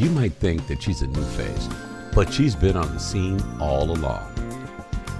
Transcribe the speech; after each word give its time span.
You 0.00 0.08
might 0.08 0.32
think 0.32 0.66
that 0.68 0.82
she's 0.82 1.02
a 1.02 1.06
new 1.08 1.22
face, 1.22 1.68
but 2.14 2.32
she's 2.32 2.56
been 2.56 2.74
on 2.74 2.90
the 2.94 2.98
scene 2.98 3.38
all 3.60 3.90
along. 3.90 4.32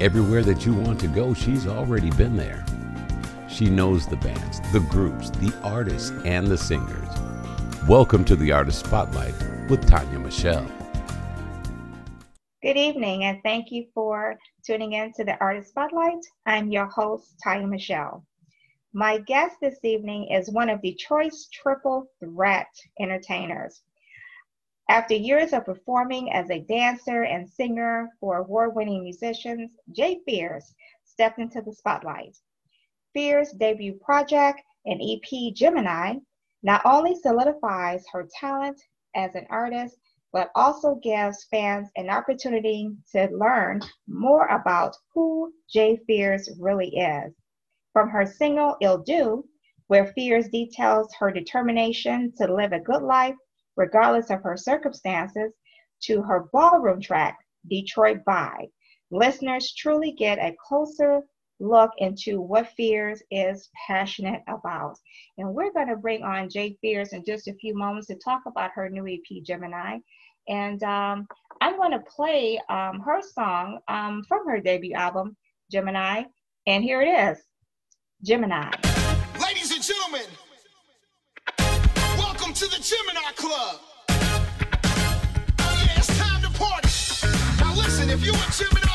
Everywhere 0.00 0.42
that 0.44 0.64
you 0.64 0.72
want 0.72 0.98
to 1.00 1.06
go, 1.06 1.34
she's 1.34 1.66
already 1.66 2.08
been 2.12 2.34
there. 2.34 2.64
She 3.46 3.68
knows 3.68 4.06
the 4.06 4.16
bands, 4.16 4.58
the 4.72 4.80
groups, 4.80 5.28
the 5.28 5.54
artists, 5.62 6.12
and 6.24 6.46
the 6.46 6.56
singers. 6.56 7.10
Welcome 7.86 8.24
to 8.24 8.36
the 8.36 8.52
Artist 8.52 8.86
Spotlight 8.86 9.34
with 9.68 9.86
Tonya 9.86 10.18
Michelle. 10.18 10.66
Good 12.62 12.78
evening, 12.78 13.24
and 13.24 13.42
thank 13.42 13.70
you 13.70 13.84
for 13.92 14.38
tuning 14.66 14.94
in 14.94 15.12
to 15.12 15.24
the 15.24 15.38
Artist 15.42 15.68
Spotlight. 15.68 16.24
I'm 16.46 16.70
your 16.70 16.86
host, 16.86 17.34
Tonya 17.46 17.68
Michelle. 17.68 18.24
My 18.94 19.18
guest 19.18 19.56
this 19.60 19.78
evening 19.84 20.28
is 20.30 20.50
one 20.50 20.70
of 20.70 20.80
Detroit's 20.80 21.50
triple 21.52 22.06
threat 22.18 22.70
entertainers. 22.98 23.82
After 24.90 25.14
years 25.14 25.52
of 25.52 25.66
performing 25.66 26.32
as 26.32 26.50
a 26.50 26.62
dancer 26.62 27.22
and 27.22 27.48
singer 27.48 28.10
for 28.18 28.38
award 28.38 28.74
winning 28.74 29.04
musicians, 29.04 29.70
Jai 29.92 30.16
Fears 30.26 30.74
stepped 31.04 31.38
into 31.38 31.62
the 31.62 31.72
spotlight. 31.72 32.36
Fears' 33.12 33.52
debut 33.52 33.94
project 34.00 34.60
and 34.84 35.00
EP 35.00 35.54
Gemini 35.54 36.16
not 36.64 36.82
only 36.84 37.14
solidifies 37.14 38.04
her 38.12 38.28
talent 38.40 38.82
as 39.14 39.32
an 39.36 39.46
artist, 39.48 39.96
but 40.32 40.50
also 40.56 40.96
gives 40.96 41.44
fans 41.52 41.88
an 41.94 42.10
opportunity 42.10 42.90
to 43.12 43.28
learn 43.28 43.82
more 44.08 44.48
about 44.48 44.96
who 45.14 45.54
Jai 45.72 45.98
Fears 46.04 46.50
really 46.58 46.96
is. 46.96 47.32
From 47.92 48.08
her 48.08 48.26
single 48.26 48.76
Ill 48.80 48.98
Do, 48.98 49.44
where 49.86 50.12
Fears 50.14 50.48
details 50.48 51.14
her 51.20 51.30
determination 51.30 52.32
to 52.38 52.52
live 52.52 52.72
a 52.72 52.80
good 52.80 53.02
life 53.02 53.36
regardless 53.80 54.28
of 54.28 54.42
her 54.42 54.58
circumstances, 54.58 55.54
to 56.02 56.20
her 56.22 56.48
ballroom 56.52 57.00
track, 57.00 57.38
Detroit 57.68 58.18
Vibe. 58.28 58.70
Listeners 59.10 59.74
truly 59.74 60.12
get 60.12 60.38
a 60.38 60.54
closer 60.68 61.22
look 61.60 61.90
into 61.96 62.42
what 62.42 62.72
Fears 62.76 63.22
is 63.30 63.70
passionate 63.86 64.42
about. 64.48 64.96
And 65.38 65.54
we're 65.54 65.72
going 65.72 65.88
to 65.88 65.96
bring 65.96 66.22
on 66.22 66.50
Jai 66.50 66.76
Fears 66.82 67.14
in 67.14 67.24
just 67.24 67.48
a 67.48 67.54
few 67.54 67.74
moments 67.74 68.06
to 68.08 68.16
talk 68.16 68.42
about 68.46 68.70
her 68.74 68.88
new 68.90 69.06
EP, 69.08 69.42
Gemini. 69.42 69.98
And 70.48 70.82
um, 70.82 71.26
I'm 71.62 71.76
going 71.76 71.92
to 71.92 72.00
play 72.00 72.60
um, 72.68 73.00
her 73.00 73.20
song 73.22 73.78
um, 73.88 74.22
from 74.28 74.46
her 74.46 74.60
debut 74.60 74.94
album, 74.94 75.36
Gemini. 75.72 76.24
And 76.66 76.84
here 76.84 77.00
it 77.00 77.08
is 77.08 77.38
Gemini. 78.22 78.70
Ladies 79.40 79.72
and 79.72 79.82
gentlemen, 79.82 80.26
to 82.60 82.66
the 82.66 82.82
Gemini 82.82 83.32
Club. 83.36 83.80
Oh 84.10 85.82
yeah, 85.82 85.96
it's 85.96 86.18
time 86.18 86.42
to 86.42 86.50
party. 86.58 86.90
Now 87.58 87.74
listen, 87.74 88.10
if 88.10 88.22
you 88.22 88.32
a 88.32 88.52
Gemini 88.52 88.89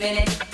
minute. 0.00 0.47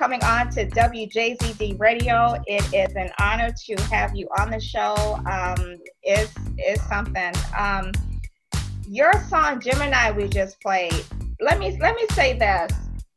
Coming 0.00 0.24
on 0.24 0.48
to 0.48 0.66
WJZD 0.66 1.78
Radio. 1.78 2.34
It 2.46 2.64
is 2.72 2.96
an 2.96 3.10
honor 3.20 3.54
to 3.66 3.82
have 3.92 4.16
you 4.16 4.26
on 4.38 4.50
the 4.50 4.58
show. 4.58 5.20
Um, 5.30 5.76
it's, 6.02 6.32
it's 6.56 6.82
something. 6.88 7.34
Um, 7.54 7.92
your 8.88 9.12
song 9.28 9.60
Gemini 9.60 10.10
we 10.12 10.26
just 10.26 10.58
played. 10.62 11.04
Let 11.38 11.58
me 11.58 11.76
let 11.82 11.94
me 11.96 12.06
say 12.12 12.32
this. 12.38 12.72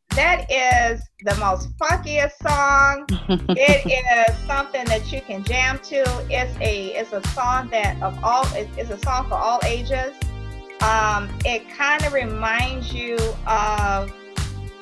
That 0.10 0.46
is 0.52 1.02
the 1.24 1.36
most 1.40 1.70
funkiest 1.78 2.34
song. 2.42 3.06
it 3.58 3.86
is 3.88 4.46
something 4.46 4.84
that 4.86 5.10
you 5.10 5.22
can 5.22 5.42
jam 5.46 5.80
to. 5.86 6.04
It's 6.30 6.56
a 6.60 6.88
it's 7.00 7.14
a 7.14 7.26
song 7.30 7.70
that 7.70 7.96
of 8.04 8.22
all 8.22 8.46
it's 8.56 8.90
a 8.90 8.98
song 8.98 9.30
for 9.30 9.36
all 9.36 9.62
ages. 9.66 10.14
Um, 10.82 11.30
it 11.46 11.70
kind 11.70 12.06
of 12.06 12.12
reminds 12.12 12.94
you 12.94 13.18
of 13.48 14.12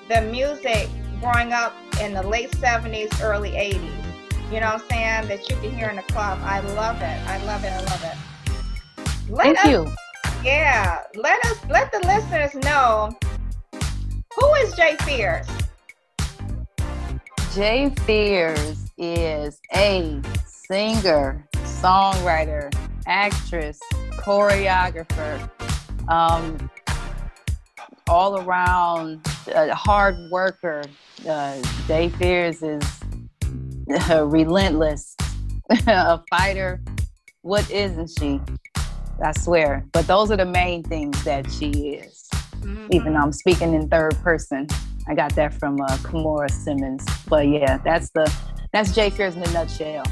the 0.09 0.21
music 0.23 0.89
growing 1.21 1.53
up 1.53 1.75
in 2.01 2.13
the 2.13 2.23
late 2.23 2.49
70s, 2.51 3.21
early 3.21 3.51
80s. 3.51 3.79
You 4.51 4.59
know 4.59 4.73
what 4.73 4.81
I'm 4.81 4.89
saying? 4.89 5.27
That 5.27 5.47
you 5.49 5.55
can 5.57 5.71
hear 5.77 5.89
in 5.89 5.95
the 5.95 6.01
club. 6.01 6.39
I 6.43 6.59
love 6.59 6.97
it. 6.97 7.27
I 7.27 7.43
love 7.45 7.63
it. 7.63 7.71
I 7.71 7.79
love 7.79 8.03
it. 8.03 9.29
Let 9.29 9.45
Thank 9.45 9.59
us, 9.59 9.67
you. 9.67 9.93
Yeah. 10.43 11.03
Let 11.15 11.45
us 11.45 11.57
let 11.69 11.91
the 11.91 11.99
listeners 11.99 12.55
know 12.65 13.15
who 14.35 14.53
is 14.55 14.73
Jai 14.73 14.95
Fears? 14.97 15.47
Jai 17.53 17.89
Fears 18.05 18.91
is 18.97 19.61
a 19.75 20.19
singer, 20.45 21.47
songwriter, 21.53 22.73
actress, 23.05 23.79
choreographer, 24.17 25.49
um, 26.09 26.69
all 28.07 28.39
around 28.39 29.25
a 29.47 29.73
hard 29.75 30.17
worker. 30.31 30.83
Uh, 31.27 31.61
Jai 31.87 32.09
Fears 32.09 32.63
is 32.63 32.83
uh, 34.09 34.25
relentless, 34.25 35.15
a 35.87 36.21
fighter. 36.29 36.81
What 37.41 37.69
isn't 37.71 38.11
she? 38.19 38.39
I 39.23 39.31
swear. 39.33 39.85
But 39.91 40.07
those 40.07 40.31
are 40.31 40.37
the 40.37 40.45
main 40.45 40.83
things 40.83 41.23
that 41.23 41.49
she 41.51 41.69
is. 41.69 42.27
Mm-hmm. 42.61 42.87
Even 42.91 43.13
though 43.13 43.21
I'm 43.21 43.33
speaking 43.33 43.73
in 43.73 43.87
third 43.89 44.15
person, 44.21 44.67
I 45.07 45.15
got 45.15 45.35
that 45.35 45.53
from 45.53 45.79
uh, 45.81 45.97
Kimora 45.97 46.49
Simmons. 46.49 47.05
But 47.27 47.47
yeah, 47.47 47.77
that's 47.77 48.09
the 48.11 48.31
that's 48.73 48.93
Jai 48.93 49.09
Fears 49.09 49.35
in 49.35 49.43
a 49.43 49.51
nutshell. 49.51 50.03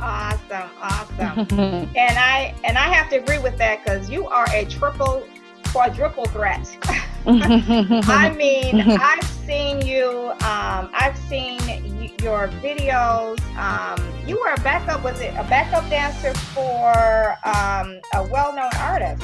Awesome, 0.00 0.70
awesome. 0.80 1.48
and 1.58 2.18
I 2.18 2.54
and 2.64 2.78
I 2.78 2.92
have 2.94 3.10
to 3.10 3.16
agree 3.16 3.38
with 3.38 3.58
that 3.58 3.84
because 3.84 4.08
you 4.08 4.26
are 4.26 4.46
a 4.52 4.64
triple 4.66 5.26
quadruple 5.66 6.26
threat. 6.26 6.66
I 7.26 8.30
mean, 8.36 8.80
I've 9.00 9.24
seen 9.24 9.80
you. 9.86 10.30
Um, 10.30 10.90
I've 10.94 11.16
seen 11.28 11.58
y- 11.66 12.12
your 12.22 12.48
videos. 12.62 13.40
Um, 13.56 14.02
you 14.26 14.38
were 14.40 14.52
a 14.52 14.60
backup. 14.60 15.02
Was 15.04 15.20
it 15.20 15.34
a 15.34 15.44
backup 15.44 15.88
dancer 15.90 16.34
for 16.34 17.36
um, 17.44 18.00
a 18.14 18.22
well-known 18.30 18.70
artist? 18.78 19.22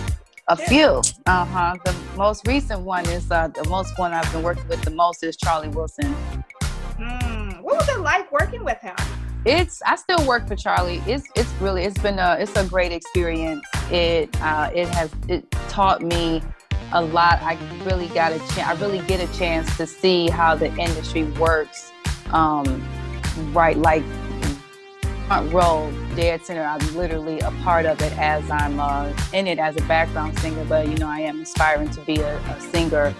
A 0.48 0.56
few. 0.56 1.00
Uh 1.26 1.44
huh. 1.46 1.74
The 1.84 1.94
most 2.16 2.46
recent 2.46 2.80
one 2.80 3.08
is 3.08 3.30
uh, 3.30 3.48
the 3.48 3.66
most 3.68 3.98
one 3.98 4.12
I've 4.12 4.30
been 4.32 4.42
working 4.42 4.68
with 4.68 4.82
the 4.82 4.90
most 4.90 5.24
is 5.24 5.36
Charlie 5.36 5.68
Wilson. 5.68 6.14
Mm. 6.98 7.62
What 7.62 7.76
was 7.76 7.88
it 7.88 8.00
like 8.00 8.30
working 8.30 8.62
with 8.62 8.78
him? 8.78 8.94
It's 9.46 9.80
I 9.86 9.96
still 9.96 10.26
work 10.26 10.46
for 10.46 10.56
Charlie. 10.56 11.02
It's 11.06 11.26
it's 11.34 11.50
really 11.60 11.84
it's 11.84 11.98
been 11.98 12.18
a 12.18 12.36
it's 12.38 12.54
a 12.56 12.66
great 12.66 12.92
experience. 12.92 13.64
It 13.90 14.28
uh, 14.42 14.70
it 14.74 14.88
has 14.88 15.10
it 15.28 15.50
taught 15.68 16.02
me 16.02 16.42
a 16.92 17.02
lot. 17.02 17.42
I 17.42 17.58
really 17.84 18.08
got 18.08 18.32
a 18.32 18.38
chance. 18.38 18.58
I 18.58 18.74
really 18.80 19.00
get 19.06 19.20
a 19.20 19.38
chance 19.38 19.76
to 19.76 19.86
see 19.86 20.28
how 20.28 20.54
the 20.54 20.74
industry 20.76 21.24
works. 21.24 21.92
Um, 22.32 22.86
right, 23.52 23.76
like 23.76 24.04
front 25.26 25.52
row, 25.52 25.92
dead 26.14 26.44
center. 26.44 26.62
I'm 26.62 26.96
literally 26.96 27.40
a 27.40 27.50
part 27.62 27.86
of 27.86 28.00
it 28.02 28.16
as 28.18 28.48
I'm 28.50 28.78
uh, 28.78 29.12
in 29.32 29.46
it 29.46 29.58
as 29.58 29.76
a 29.76 29.82
background 29.82 30.38
singer. 30.38 30.64
But 30.64 30.88
you 30.88 30.96
know, 30.96 31.08
I 31.08 31.20
am 31.20 31.40
aspiring 31.40 31.90
to 31.90 32.00
be 32.02 32.20
a, 32.20 32.36
a 32.38 32.60
singer 32.60 33.14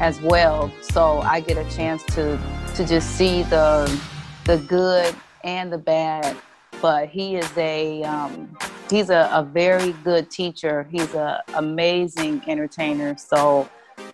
as 0.00 0.20
well. 0.20 0.72
So 0.80 1.20
I 1.20 1.40
get 1.40 1.58
a 1.58 1.70
chance 1.70 2.02
to 2.14 2.38
to 2.74 2.86
just 2.86 3.16
see 3.16 3.42
the 3.44 4.00
the 4.44 4.58
good 4.58 5.14
and 5.44 5.72
the 5.72 5.78
bad. 5.78 6.36
But 6.80 7.08
he 7.08 7.36
is 7.36 7.50
a 7.58 8.02
um, 8.04 8.56
he's 8.90 9.08
a, 9.08 9.30
a 9.32 9.42
very 9.42 9.92
good 10.04 10.30
teacher. 10.30 10.86
He's 10.90 11.14
an 11.14 11.38
amazing 11.54 12.42
entertainer. 12.46 13.16
So 13.16 13.68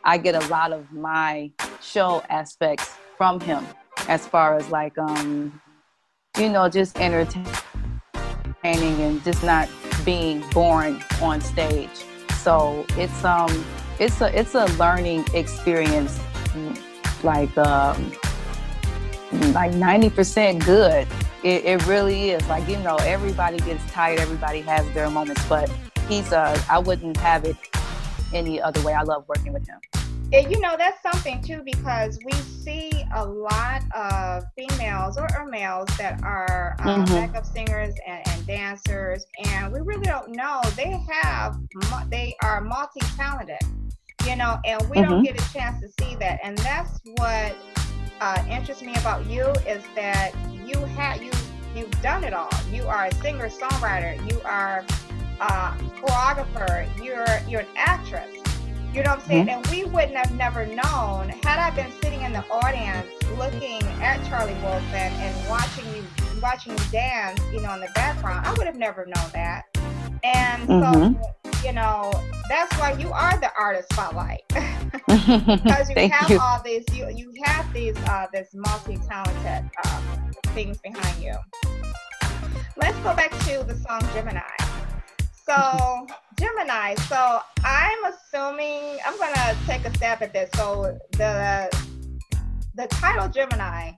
I 0.05 0.19
get 0.19 0.35
a 0.35 0.47
lot 0.49 0.73
of 0.73 0.93
my 0.93 1.51
show 1.81 2.23
aspects 2.29 2.95
from 3.17 3.41
him 3.41 3.67
as 4.09 4.27
far 4.27 4.57
as 4.57 4.69
like 4.69 4.97
um 4.99 5.61
you 6.39 6.51
know 6.51 6.69
just 6.69 6.99
entertaining 6.99 7.45
and 8.63 9.25
just 9.25 9.43
not 9.43 9.69
being 10.05 10.45
boring 10.51 11.03
on 11.23 11.41
stage. 11.41 12.05
So 12.43 12.85
it's 12.91 13.25
um 13.25 13.65
it's 13.99 14.21
a 14.21 14.39
it's 14.39 14.55
a 14.55 14.67
learning 14.77 15.25
experience 15.33 16.21
like 17.23 17.57
um 17.57 18.13
like 19.33 19.73
90% 19.73 20.65
good 20.65 21.07
it, 21.47 21.65
it 21.65 21.87
really 21.87 22.31
is. 22.31 22.47
Like, 22.49 22.69
you 22.69 22.77
know, 22.79 22.97
everybody 22.97 23.59
gets 23.59 23.85
tired, 23.93 24.19
everybody 24.19 24.61
has 24.63 24.89
their 24.93 25.09
moments, 25.09 25.47
but 25.49 25.71
he's, 26.09 26.33
uh, 26.33 26.61
I 26.69 26.79
wouldn't 26.79 27.17
have 27.19 27.45
it 27.45 27.57
any 28.35 28.61
other 28.61 28.83
way. 28.83 28.93
I 28.93 29.03
love 29.03 29.25
working 29.29 29.53
with 29.53 29.67
him. 29.69 29.79
And 30.33 30.51
you 30.51 30.59
know, 30.59 30.75
that's 30.77 31.01
something 31.03 31.41
too, 31.41 31.63
because 31.65 32.19
we 32.25 32.33
see 32.33 32.91
a 33.15 33.25
lot 33.25 33.83
of 33.95 34.43
females 34.57 35.17
or, 35.17 35.29
or 35.39 35.47
males 35.47 35.89
that 35.99 36.21
are 36.25 36.75
um, 36.81 37.05
mm-hmm. 37.05 37.15
backup 37.15 37.47
singers 37.47 37.95
and, 38.05 38.27
and, 38.27 38.45
dancers, 38.45 39.25
and 39.45 39.73
we 39.73 39.79
really 39.81 40.05
don't 40.05 40.33
know 40.33 40.61
they 40.75 40.99
have, 41.13 41.57
they 42.11 42.35
are 42.43 42.61
multi 42.61 42.99
talented, 43.17 43.61
you 44.27 44.35
know, 44.35 44.59
and 44.65 44.83
we 44.91 44.97
mm-hmm. 44.97 45.11
don't 45.11 45.23
get 45.23 45.41
a 45.41 45.53
chance 45.53 45.81
to 45.81 46.05
see 46.05 46.17
that. 46.17 46.41
And 46.43 46.59
that's 46.59 46.99
what 47.19 47.55
uh, 48.21 48.45
interests 48.51 48.83
me 48.83 48.95
about 48.97 49.27
you 49.27 49.45
is 49.67 49.85
that 49.95 50.33
you 50.65 50.79
have 50.97 51.23
you 51.23 51.31
you've 51.75 51.91
done 52.03 52.25
it 52.25 52.33
all. 52.33 52.51
You 52.71 52.85
are 52.85 53.07
a 53.07 53.15
singer 53.17 53.49
songwriter. 53.49 54.19
You 54.31 54.41
are 54.43 54.85
a 55.41 55.73
choreographer. 56.01 56.87
You're 57.03 57.27
you're 57.49 57.61
an 57.61 57.67
actress. 57.77 58.35
You 58.93 59.03
know 59.03 59.11
what 59.11 59.21
I'm 59.21 59.27
saying? 59.27 59.47
Mm-hmm. 59.49 59.63
And 59.63 59.67
we 59.67 59.85
wouldn't 59.85 60.17
have 60.17 60.35
never 60.37 60.65
known 60.65 61.29
had 61.45 61.59
I 61.59 61.71
been 61.77 61.93
sitting 62.03 62.23
in 62.23 62.33
the 62.33 62.45
audience 62.51 63.07
looking 63.37 63.83
at 64.01 64.27
Charlie 64.27 64.55
Wilson 64.63 64.95
and 64.95 65.51
watching 65.51 65.85
you 65.95 66.03
watching 66.41 66.73
you 66.73 66.85
dance, 66.91 67.41
you 67.53 67.61
know, 67.61 67.75
in 67.75 67.81
the 67.81 67.91
background. 67.95 68.47
I 68.47 68.53
would 68.55 68.67
have 68.67 68.77
never 68.77 69.05
known 69.05 69.31
that. 69.35 69.65
And 70.25 70.69
mm-hmm. 70.69 71.23
so, 71.23 71.67
you 71.67 71.73
know, 71.73 72.13
that's 72.49 72.75
why 72.79 72.93
you 72.93 73.11
are 73.13 73.39
the 73.39 73.51
artist 73.59 73.93
spotlight. 73.93 74.41
because 74.91 75.91
you 75.97 76.09
have 76.09 76.31
you. 76.31 76.39
all 76.41 76.63
these 76.63 76.85
you 76.93 77.09
you 77.15 77.33
have 77.45 77.73
these 77.73 77.97
uh 78.09 78.27
this 78.33 78.49
multi-talented 78.55 79.71
uh, 79.85 80.03
things 80.55 80.79
behind 80.79 81.23
you. 81.23 81.35
Let's 82.77 82.99
go 82.99 83.15
back 83.15 83.31
to 83.31 83.65
the 83.65 83.75
song 83.75 84.01
Gemini. 84.13 84.41
So 85.47 86.07
Gemini, 86.39 86.95
so 87.09 87.41
I'm 87.65 87.99
assuming 88.05 88.99
I'm 89.07 89.17
gonna 89.19 89.57
take 89.67 89.85
a 89.85 89.95
stab 89.97 90.23
at 90.23 90.33
this. 90.33 90.51
So 90.57 90.99
the 91.13 91.71
the 92.75 92.87
title 92.89 93.29
Gemini, 93.29 93.93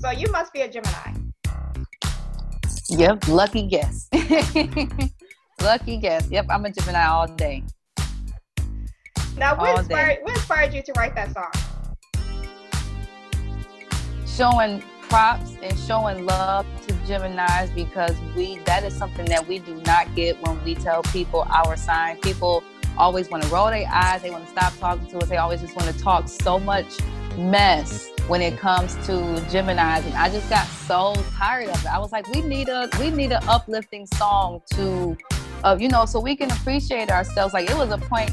so 0.00 0.10
you 0.10 0.30
must 0.30 0.52
be 0.52 0.62
a 0.62 0.68
Gemini. 0.68 1.12
Yep, 2.88 3.28
lucky 3.28 3.66
guess. 3.68 4.08
lucky 5.62 5.96
guess. 5.98 6.28
Yep, 6.30 6.46
I'm 6.50 6.64
a 6.64 6.70
Gemini 6.70 7.06
all 7.06 7.26
day. 7.26 7.62
Now, 9.36 9.56
what 9.56 9.78
inspired, 9.78 10.18
what 10.22 10.34
inspired 10.34 10.74
you 10.74 10.82
to 10.82 10.92
write 10.92 11.14
that 11.14 11.32
song? 11.32 11.50
Showing 14.26 14.82
props 15.08 15.56
and 15.62 15.78
showing 15.78 16.24
love 16.26 16.66
to 16.86 16.94
Geminis 17.06 17.74
because 17.74 18.16
we 18.36 18.58
that 18.64 18.82
is 18.84 18.94
something 18.94 19.26
that 19.26 19.46
we 19.46 19.58
do 19.58 19.74
not 19.86 20.14
get 20.14 20.40
when 20.42 20.62
we 20.64 20.74
tell 20.74 21.02
people 21.04 21.46
our 21.50 21.76
sign. 21.76 22.18
People 22.18 22.62
always 22.96 23.30
want 23.30 23.42
to 23.42 23.48
roll 23.48 23.70
their 23.70 23.88
eyes, 23.92 24.22
they 24.22 24.30
want 24.30 24.44
to 24.44 24.50
stop 24.50 24.72
talking 24.78 25.06
to 25.08 25.18
us, 25.18 25.28
they 25.28 25.38
always 25.38 25.60
just 25.60 25.74
want 25.76 25.94
to 25.94 25.98
talk 26.02 26.28
so 26.28 26.58
much 26.58 26.98
mess 27.36 28.10
when 28.28 28.42
it 28.42 28.58
comes 28.58 28.94
to 29.06 29.12
Geminis. 29.50 30.04
And 30.04 30.14
I 30.14 30.28
just 30.30 30.48
got 30.50 30.66
so 30.66 31.14
tired 31.32 31.68
of 31.68 31.76
it. 31.76 31.86
I 31.86 31.98
was 31.98 32.12
like, 32.12 32.26
we 32.28 32.42
need 32.42 32.68
a 32.68 32.88
we 33.00 33.10
need 33.10 33.32
an 33.32 33.42
uplifting 33.48 34.06
song 34.06 34.62
to 34.74 35.16
uh, 35.64 35.76
you 35.78 35.88
know, 35.88 36.04
so 36.06 36.20
we 36.20 36.34
can 36.36 36.50
appreciate 36.50 37.10
ourselves. 37.10 37.54
Like 37.54 37.70
it 37.70 37.76
was 37.76 37.90
a 37.90 37.98
point 37.98 38.30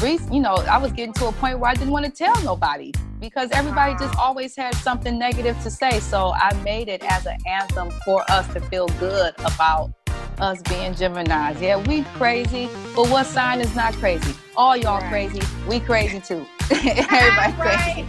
you 0.00 0.40
know, 0.40 0.54
I 0.54 0.78
was 0.78 0.92
getting 0.92 1.12
to 1.14 1.26
a 1.26 1.32
point 1.32 1.58
where 1.58 1.70
I 1.70 1.74
didn't 1.74 1.92
want 1.92 2.06
to 2.06 2.10
tell 2.10 2.40
nobody 2.42 2.92
because 3.20 3.50
everybody 3.52 3.94
just 3.94 4.16
always 4.16 4.56
had 4.56 4.74
something 4.76 5.18
negative 5.18 5.60
to 5.62 5.70
say. 5.70 6.00
So 6.00 6.32
I 6.34 6.54
made 6.62 6.88
it 6.88 7.02
as 7.04 7.26
an 7.26 7.36
anthem 7.46 7.90
for 8.04 8.24
us 8.30 8.50
to 8.54 8.60
feel 8.60 8.88
good 8.98 9.34
about 9.44 9.92
us 10.38 10.62
being 10.62 10.94
Geminis. 10.94 11.60
Yeah, 11.60 11.76
we 11.86 12.02
crazy, 12.14 12.68
but 12.96 13.08
what 13.10 13.26
sign 13.26 13.60
is 13.60 13.76
not 13.76 13.92
crazy? 13.94 14.34
All 14.56 14.76
y'all 14.76 15.00
right. 15.00 15.10
crazy. 15.10 15.40
We 15.68 15.78
crazy 15.78 16.20
too. 16.20 16.46
Everybody 16.70 17.52
crazy. 17.60 18.08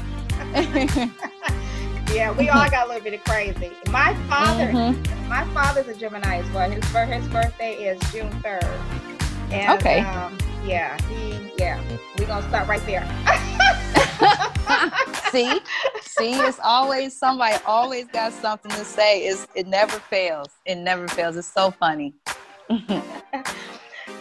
yeah, 2.14 2.32
we 2.32 2.50
all 2.50 2.70
got 2.70 2.86
a 2.86 2.88
little 2.88 3.04
bit 3.04 3.14
of 3.14 3.24
crazy. 3.26 3.72
My 3.90 4.16
father, 4.30 4.72
Mhm. 4.72 5.28
my 5.28 5.46
father's 5.54 5.88
a 5.90 5.96
Gemini 5.96 6.38
as 6.38 6.50
well. 6.52 6.70
His 6.70 6.84
his 6.86 7.28
birthday 7.28 7.74
is 7.74 8.00
June 8.12 8.32
third. 8.42 8.64
And, 9.52 9.80
Okay. 9.80 10.00
Um, 10.00 10.38
yeah, 10.66 11.02
he 11.08 11.52
yeah. 11.58 11.82
We're 12.18 12.28
gonna 12.28 12.48
start 12.50 12.68
right 12.68 12.86
there. 12.86 13.08
see, 15.32 15.60
see, 16.02 16.34
it's 16.34 16.60
always 16.64 17.18
somebody 17.18 17.58
always 17.66 18.06
got 18.08 18.34
something 18.34 18.72
to 18.72 18.86
say. 18.86 19.26
It's, 19.26 19.48
it 19.56 19.68
never 19.68 20.00
fails. 20.00 20.50
It 20.66 20.76
never 20.76 21.08
fails. 21.08 21.38
It's 21.38 21.52
so 21.52 21.72
funny. 21.72 22.14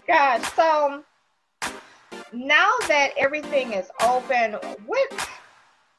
God, 0.08 0.42
so 0.56 1.04
now 2.32 2.70
that 2.88 3.10
everything 3.16 3.72
is 3.72 3.90
open, 4.04 4.54
what 4.86 5.28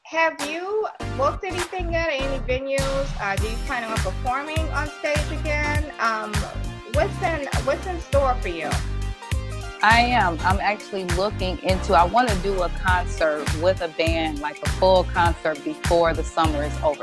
have 0.04 0.34
you 0.48 0.86
booked 1.16 1.44
anything 1.44 1.92
yet? 1.92 2.08
Any 2.10 2.38
venues? 2.40 3.08
Uh, 3.20 3.36
do 3.36 3.48
you 3.48 3.56
plan 3.66 3.84
on 3.84 3.96
performing 3.96 4.58
on 4.70 4.88
stage 4.88 5.40
again? 5.40 5.92
Um, 5.98 6.32
what's 6.92 7.22
in 7.22 7.46
what's 7.64 7.86
in 7.86 8.00
store 8.00 8.34
for 8.36 8.48
you? 8.48 8.70
I 9.84 10.00
am. 10.00 10.38
I'm 10.40 10.60
actually 10.60 11.04
looking 11.08 11.58
into. 11.62 11.92
I 11.92 12.04
want 12.04 12.30
to 12.30 12.34
do 12.36 12.62
a 12.62 12.70
concert 12.70 13.44
with 13.60 13.82
a 13.82 13.88
band, 13.88 14.38
like 14.38 14.56
a 14.62 14.70
full 14.70 15.04
concert 15.04 15.62
before 15.62 16.14
the 16.14 16.24
summer 16.24 16.64
is 16.64 16.74
over. 16.82 17.02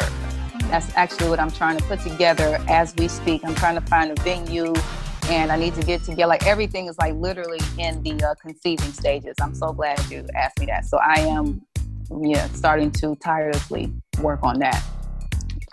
That's 0.61 0.91
actually 0.95 1.29
what 1.29 1.39
I'm 1.39 1.51
trying 1.51 1.77
to 1.77 1.83
put 1.83 1.99
together 1.99 2.57
as 2.67 2.95
we 2.95 3.07
speak. 3.07 3.45
I'm 3.45 3.53
trying 3.53 3.75
to 3.75 3.81
find 3.81 4.09
a 4.09 4.19
venue, 4.23 4.73
and 5.25 5.51
I 5.51 5.57
need 5.57 5.75
to 5.75 5.83
get 5.83 6.03
together. 6.03 6.25
Like 6.25 6.47
everything 6.47 6.87
is 6.87 6.97
like 6.97 7.13
literally 7.13 7.59
in 7.77 8.01
the 8.01 8.19
uh, 8.23 8.33
conceiving 8.41 8.91
stages. 8.93 9.35
I'm 9.39 9.53
so 9.53 9.73
glad 9.73 10.03
you 10.09 10.25
asked 10.33 10.59
me 10.59 10.65
that. 10.65 10.85
So 10.85 10.97
I 10.97 11.19
am, 11.19 11.61
yeah, 12.19 12.47
starting 12.47 12.89
to 12.93 13.15
tirelessly 13.17 13.93
work 14.23 14.39
on 14.41 14.57
that 14.57 14.83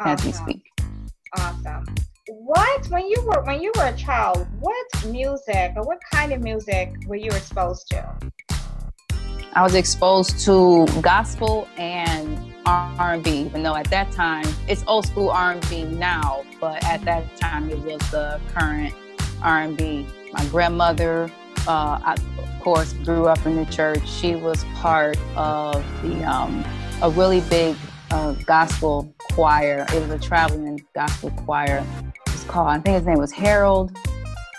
as 0.01 0.23
we 0.27 0.33
speak. 0.33 0.71
Awesome. 1.39 1.87
What 2.31 2.87
when 2.89 3.09
you 3.09 3.23
were 3.23 3.43
when 3.45 3.63
you 3.63 3.73
were 3.75 3.87
a 3.87 3.97
child? 3.97 4.47
What 4.61 5.07
music 5.07 5.73
or 5.77 5.83
what 5.83 5.99
kind 6.13 6.31
of 6.31 6.43
music 6.43 6.95
were 7.07 7.17
you 7.17 7.31
exposed 7.31 7.89
to? 7.89 8.05
I 9.55 9.63
was 9.63 9.75
exposed 9.75 10.39
to 10.45 10.87
gospel 11.01 11.67
and 11.79 12.39
R&B, 12.67 13.31
even 13.31 13.63
though 13.63 13.75
at 13.75 13.89
that 13.89 14.13
time 14.13 14.45
it's 14.69 14.85
old 14.87 15.07
school 15.07 15.31
R&B 15.31 15.85
now, 15.85 16.45
but 16.61 16.85
at 16.85 17.03
that 17.07 17.35
time 17.39 17.71
it 17.71 17.79
was 17.79 17.99
the 18.11 18.39
current 18.55 18.93
R&B. 19.43 20.07
My 20.35 20.45
grandmother, 20.49 21.31
uh, 21.67 21.99
I, 22.05 22.17
of 22.37 22.61
course, 22.61 22.93
grew 23.05 23.27
up 23.27 23.47
in 23.47 23.57
the 23.57 23.65
church. 23.65 24.07
She 24.07 24.37
was 24.37 24.65
part 24.75 25.17
of 25.35 25.83
the 26.03 26.23
um, 26.25 26.63
a 27.01 27.09
really 27.09 27.41
big 27.41 27.75
uh, 28.11 28.33
gospel 28.47 29.13
choir. 29.33 29.87
It 29.93 30.01
was 30.01 30.11
a 30.11 30.19
traveling 30.19 30.85
gospel 30.95 31.31
choir. 31.31 31.85
It's 32.29 32.45
called. 32.45 32.69
I 32.69 32.79
think 32.79 32.97
his 32.97 33.07
name 33.07 33.19
was 33.19 33.33
Harold. 33.33 33.97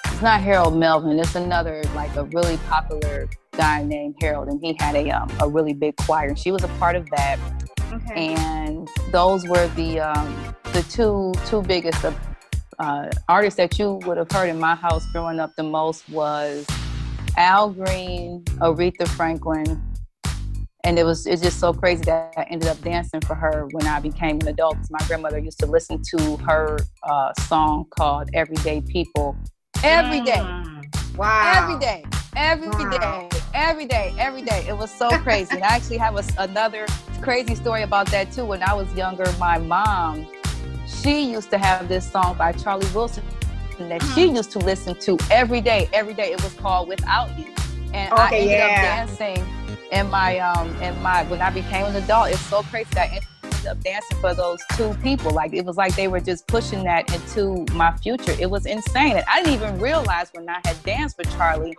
It's 0.06 0.22
not 0.22 0.41
Harold 0.41 0.75
Melvin. 0.75 1.20
It's 1.20 1.36
another 1.36 1.82
like 1.96 2.15
a 2.15 2.24
really 2.25 2.58
popular 2.70 3.29
guy 3.56 3.84
named 3.84 4.15
Harold, 4.22 4.48
and 4.50 4.60
he 4.63 4.75
had 4.79 4.96
a 4.96 5.10
um, 5.12 5.29
a 5.39 5.48
really 5.48 5.74
big 5.74 5.96
choir. 5.98 6.27
And 6.27 6.38
she 6.39 6.51
was 6.51 6.63
a 6.63 6.68
part 6.79 6.96
of 6.96 7.10
that, 7.12 7.39
Okay. 7.91 8.34
and 8.36 8.88
those 9.12 9.48
were 9.48 9.68
the 9.70 10.00
um, 10.00 10.56
the 10.74 10.84
two 10.84 11.34
two 11.46 11.62
biggest 11.62 12.03
of, 12.03 12.18
uh, 12.79 13.10
artists 13.27 13.58
that 13.58 13.77
you 13.79 13.94
would 14.06 14.18
have 14.18 14.32
heard 14.32 14.50
in 14.50 14.60
my 14.60 14.75
house 14.75 15.06
growing 15.12 15.39
up. 15.39 15.56
The 15.56 15.63
most 15.63 16.08
was 16.10 16.68
Al 17.38 17.72
Green, 17.72 18.44
Aretha 18.60 19.08
Franklin, 19.08 19.82
and 20.86 20.98
it 20.98 21.04
was 21.04 21.26
it's 21.28 21.42
just 21.42 21.60
so 21.60 21.74
crazy 21.74 22.04
that 22.06 22.34
I 22.38 22.44
ended 22.44 22.70
up 22.70 22.82
dancing 22.82 23.22
for 23.22 23.36
her 23.36 23.68
when 23.72 23.86
I 23.88 24.00
became 24.00 24.40
an 24.42 24.48
adult. 24.48 24.78
My 24.90 25.00
grandmother 25.08 25.40
used 25.40 25.60
to 25.60 25.66
listen 25.66 26.02
to 26.16 26.38
her 26.48 26.78
uh, 27.04 27.34
song 27.42 27.86
called 27.90 28.30
"Everyday 28.34 28.82
People" 28.82 29.36
every 29.84 30.22
day 30.22 30.40
Mm. 30.40 31.18
Wow. 31.18 31.42
every 31.58 31.78
day, 31.78 32.06
every 32.36 32.70
day, 32.70 33.00
Wow. 33.02 33.30
every 33.54 33.86
day, 33.86 34.14
every 34.18 34.42
day. 34.42 34.66
It 34.68 34.78
was 34.78 34.90
so 34.90 35.10
crazy. 35.20 35.56
and 35.56 35.64
I 35.64 35.68
actually 35.76 35.98
have 35.98 36.16
a, 36.16 36.24
another 36.38 36.86
crazy 37.22 37.56
story 37.56 37.82
about 37.84 38.08
that 38.12 38.32
too. 38.32 38.46
When 38.46 38.64
I 38.64 38.74
was 38.74 38.92
younger, 38.94 39.26
my 39.38 39.58
mom, 39.58 40.28
she 40.88 41.30
used 41.32 41.50
to 41.52 41.58
have 41.58 41.90
this 41.90 42.10
song 42.10 42.38
by 42.38 42.54
Charlie 42.54 42.88
Wilson 42.96 43.24
that 43.80 44.02
she 44.02 44.26
Mm-hmm. 44.26 44.36
used 44.36 44.52
to 44.52 44.60
listen 44.60 44.96
to 45.02 45.18
every 45.32 45.62
day, 45.62 45.90
every 45.94 46.14
day. 46.14 46.32
It 46.32 46.42
was 46.44 46.54
called 46.54 46.88
"Without 46.88 47.38
You," 47.38 47.54
and 47.94 48.14
I 48.14 48.30
ended 48.34 48.60
yeah. 48.60 48.66
up 48.66 48.82
dancing 49.18 49.46
in 49.91 50.10
my 50.10 50.39
um 50.39 50.69
in 50.81 51.00
my 51.01 51.24
when 51.24 51.41
I 51.41 51.50
became 51.50 51.86
an 51.86 51.96
adult. 51.96 52.29
It's 52.29 52.39
so 52.41 52.62
crazy 52.63 52.89
that 52.93 53.12
I 53.12 53.22
ended 53.43 53.67
up 53.67 53.79
dancing 53.81 54.17
for 54.19 54.34
those 54.34 54.62
two 54.74 54.93
people. 55.03 55.31
Like 55.31 55.53
it 55.53 55.65
was 55.65 55.77
like 55.77 55.96
they 55.96 56.08
were 56.08 56.19
just 56.19 56.48
pushing 56.48 56.84
that 56.84 57.13
into 57.13 57.65
my 57.74 57.96
future. 57.98 58.36
It 58.39 58.50
was 58.50 58.65
insane. 58.65 59.17
And 59.17 59.25
I 59.27 59.41
didn't 59.41 59.55
even 59.55 59.79
realize 59.79 60.29
when 60.34 60.48
I 60.50 60.60
had 60.65 60.81
danced 60.84 61.17
for 61.17 61.24
Charlie 61.36 61.75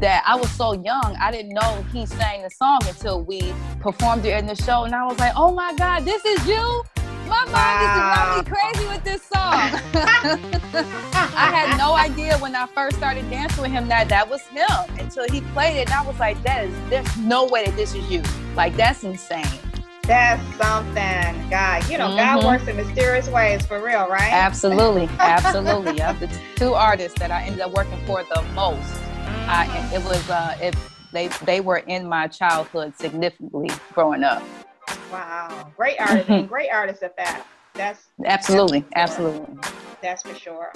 that 0.00 0.24
I 0.26 0.34
was 0.34 0.50
so 0.50 0.72
young. 0.72 1.16
I 1.20 1.30
didn't 1.30 1.52
know 1.52 1.84
he 1.92 2.06
sang 2.06 2.42
the 2.42 2.50
song 2.50 2.80
until 2.86 3.22
we 3.22 3.52
performed 3.80 4.24
it 4.24 4.38
in 4.38 4.46
the 4.46 4.54
show. 4.54 4.84
And 4.84 4.94
I 4.94 5.04
was 5.06 5.18
like, 5.18 5.32
oh 5.36 5.52
my 5.52 5.74
God, 5.74 6.04
this 6.04 6.24
is 6.24 6.46
you? 6.46 6.82
My 7.30 7.44
mom 7.52 7.80
used 7.80 7.94
to 7.94 8.00
drive 8.00 8.44
me 8.44 8.50
crazy 8.50 8.88
with 8.88 9.04
this 9.04 9.22
song. 9.22 9.70
I 11.36 11.50
had 11.54 11.78
no 11.78 11.94
idea 11.94 12.36
when 12.38 12.54
I 12.56 12.66
first 12.66 12.96
started 12.96 13.28
dancing 13.30 13.62
with 13.62 13.70
him 13.72 13.86
that 13.88 14.08
that 14.08 14.28
was 14.28 14.42
him 14.48 14.66
until 14.98 15.26
he 15.30 15.40
played 15.52 15.76
it. 15.78 15.88
And 15.90 15.94
I 15.94 16.04
was 16.04 16.18
like, 16.18 16.42
that 16.42 16.64
is, 16.64 16.74
there's 16.90 17.16
no 17.18 17.46
way 17.46 17.66
that 17.66 17.76
this 17.76 17.94
is 17.94 18.10
you. 18.10 18.22
Like, 18.56 18.76
that's 18.76 19.04
insane. 19.04 19.46
That's 20.02 20.42
something, 20.56 21.48
God. 21.50 21.88
You 21.88 21.98
know, 21.98 22.08
God 22.16 22.40
Mhm. 22.40 22.44
works 22.46 22.66
in 22.66 22.76
mysterious 22.76 23.28
ways 23.28 23.64
for 23.64 23.80
real, 23.80 24.08
right? 24.08 24.32
Absolutely. 24.32 25.08
Absolutely. 25.20 26.02
Of 26.02 26.18
the 26.18 26.28
two 26.56 26.74
artists 26.74 27.18
that 27.20 27.30
I 27.30 27.44
ended 27.44 27.60
up 27.60 27.70
working 27.72 27.98
for 28.06 28.24
the 28.24 28.42
most, 28.54 28.92
I, 29.46 29.66
Mhm. 29.66 29.92
it 30.00 30.04
was, 30.04 30.28
uh, 30.30 30.56
it, 30.60 30.74
they, 31.12 31.28
they 31.44 31.60
were 31.60 31.78
in 31.78 32.08
my 32.08 32.26
childhood 32.26 32.96
significantly 32.96 33.70
growing 33.92 34.24
up. 34.24 34.42
Wow. 35.10 35.72
Great 35.76 36.00
artist 36.00 36.28
and 36.28 36.48
great 36.54 36.70
artist 36.70 37.02
at 37.02 37.16
that. 37.16 37.46
That's 37.74 38.08
Absolutely. 38.24 38.80
That's. 38.94 39.12
Absolutely. 39.18 39.56
that's 40.02 40.22
for 40.22 40.34
sure. 40.34 40.72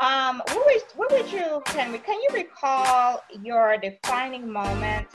Um, 0.00 0.42
what 0.46 0.66
would 0.66 0.82
what 0.94 1.10
would 1.10 1.32
you 1.32 1.62
can 1.66 1.98
can 1.98 2.20
you 2.22 2.28
recall 2.32 3.24
your 3.42 3.76
defining 3.78 4.50
moment 4.50 5.08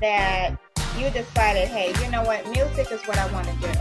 that 0.00 0.56
you 0.98 1.10
decided, 1.10 1.68
hey, 1.68 1.92
you 2.02 2.10
know 2.10 2.22
what, 2.22 2.46
music 2.50 2.90
is 2.92 3.00
what 3.06 3.18
I 3.18 3.30
want 3.32 3.46
to 3.46 3.54
do? 3.54 3.80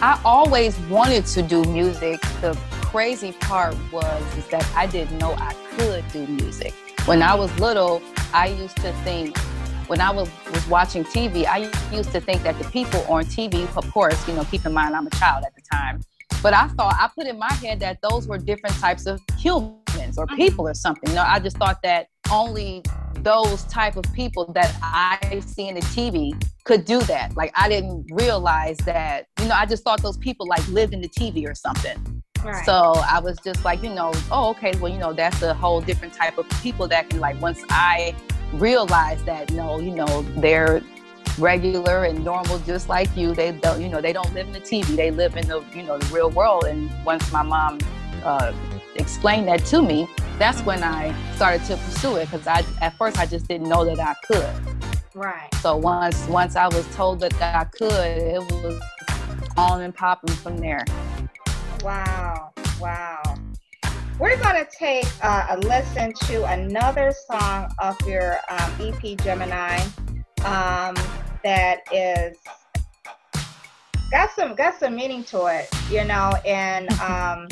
I 0.00 0.20
always 0.24 0.78
wanted 0.90 1.26
to 1.26 1.42
do 1.42 1.64
music. 1.64 2.20
The 2.40 2.58
crazy 2.82 3.32
part 3.32 3.76
was 3.92 4.36
is 4.36 4.46
that 4.48 4.66
I 4.74 4.86
didn't 4.86 5.18
know 5.18 5.34
I 5.34 5.54
could 5.76 6.04
do 6.12 6.26
music. 6.26 6.74
When 7.06 7.22
I 7.22 7.34
was 7.34 7.56
little, 7.58 8.02
I 8.32 8.48
used 8.48 8.76
to 8.78 8.92
think 9.04 9.36
when 9.88 10.00
I 10.00 10.10
was, 10.10 10.28
was 10.52 10.66
watching 10.68 11.04
TV, 11.04 11.46
I 11.46 11.70
used 11.94 12.12
to 12.12 12.20
think 12.20 12.42
that 12.42 12.58
the 12.58 12.64
people 12.70 13.00
on 13.08 13.24
TV, 13.24 13.64
of 13.76 13.90
course, 13.92 14.26
you 14.26 14.34
know, 14.34 14.44
keep 14.44 14.66
in 14.66 14.72
mind 14.72 14.94
I'm 14.94 15.06
a 15.06 15.10
child 15.10 15.44
at 15.44 15.54
the 15.54 15.62
time, 15.72 16.00
but 16.42 16.52
I 16.52 16.68
thought 16.68 16.94
I 16.98 17.08
put 17.14 17.26
in 17.26 17.38
my 17.38 17.52
head 17.54 17.80
that 17.80 17.98
those 18.02 18.26
were 18.26 18.38
different 18.38 18.76
types 18.76 19.06
of 19.06 19.20
humans 19.38 20.18
or 20.18 20.26
mm-hmm. 20.26 20.36
people 20.36 20.68
or 20.68 20.74
something. 20.74 21.08
You 21.10 21.16
know, 21.16 21.24
I 21.26 21.38
just 21.38 21.56
thought 21.56 21.80
that 21.82 22.08
only 22.30 22.82
those 23.18 23.64
type 23.64 23.96
of 23.96 24.04
people 24.12 24.52
that 24.52 24.76
I 24.82 25.40
see 25.46 25.68
in 25.68 25.76
the 25.76 25.80
TV 25.80 26.32
could 26.64 26.84
do 26.84 27.00
that. 27.02 27.36
Like 27.36 27.52
I 27.54 27.68
didn't 27.68 28.06
realize 28.12 28.76
that, 28.78 29.26
you 29.40 29.46
know, 29.46 29.54
I 29.54 29.66
just 29.66 29.84
thought 29.84 30.02
those 30.02 30.18
people 30.18 30.46
like 30.46 30.66
lived 30.68 30.94
in 30.94 31.00
the 31.00 31.08
TV 31.08 31.48
or 31.48 31.54
something. 31.54 32.22
Right. 32.44 32.64
So 32.64 32.94
I 33.08 33.18
was 33.18 33.38
just 33.42 33.64
like, 33.64 33.82
you 33.82 33.90
know, 33.90 34.12
oh, 34.30 34.50
okay, 34.50 34.72
well, 34.78 34.92
you 34.92 34.98
know, 34.98 35.12
that's 35.12 35.42
a 35.42 35.54
whole 35.54 35.80
different 35.80 36.14
type 36.14 36.38
of 36.38 36.48
people 36.62 36.86
that 36.88 37.08
can 37.08 37.18
like 37.20 37.40
once 37.40 37.64
I 37.70 38.14
realized 38.54 39.26
that 39.26 39.50
no, 39.52 39.78
you 39.78 39.90
know, 39.90 40.22
they're 40.36 40.82
regular 41.38 42.04
and 42.04 42.24
normal 42.24 42.58
just 42.60 42.88
like 42.88 43.14
you. 43.16 43.34
They 43.34 43.52
don't, 43.52 43.80
you 43.80 43.88
know, 43.88 44.00
they 44.00 44.12
don't 44.12 44.32
live 44.34 44.46
in 44.46 44.52
the 44.52 44.60
TV. 44.60 44.96
They 44.96 45.10
live 45.10 45.36
in 45.36 45.46
the, 45.48 45.62
you 45.74 45.82
know, 45.82 45.98
the 45.98 46.14
real 46.14 46.30
world. 46.30 46.64
And 46.64 46.90
once 47.04 47.30
my 47.32 47.42
mom 47.42 47.78
uh, 48.24 48.52
explained 48.96 49.48
that 49.48 49.64
to 49.66 49.82
me, 49.82 50.08
that's 50.38 50.60
when 50.62 50.82
I 50.82 51.14
started 51.34 51.64
to 51.66 51.76
pursue 51.76 52.16
it 52.16 52.30
because 52.30 52.46
I 52.46 52.64
at 52.82 52.96
first 52.96 53.18
I 53.18 53.26
just 53.26 53.48
didn't 53.48 53.68
know 53.68 53.84
that 53.84 53.98
I 53.98 54.14
could. 54.26 54.50
right. 55.14 55.52
So 55.56 55.76
once 55.76 56.26
once 56.28 56.56
I 56.56 56.66
was 56.68 56.86
told 56.94 57.20
that 57.20 57.34
I 57.40 57.64
could, 57.64 57.92
it 57.92 58.40
was 58.40 58.80
on 59.56 59.82
and 59.82 59.94
popping 59.94 60.34
from 60.34 60.58
there. 60.58 60.84
Wow. 61.82 62.52
Wow. 62.80 63.22
We're 64.18 64.38
going 64.38 64.64
to 64.64 64.66
take 64.74 65.06
uh, 65.22 65.48
a 65.50 65.58
listen 65.58 66.14
to 66.24 66.44
another 66.46 67.12
song 67.30 67.70
of 67.78 68.00
your 68.06 68.38
um, 68.48 68.72
EP 68.80 69.18
Gemini 69.18 69.76
um, 70.42 70.94
that 71.44 71.80
is 71.92 72.38
got 74.10 74.30
some 74.30 74.54
got 74.54 74.80
some 74.80 74.94
meaning 74.94 75.22
to 75.24 75.46
it, 75.48 75.68
you 75.90 76.02
know, 76.04 76.32
and 76.46 76.90
um, 77.00 77.46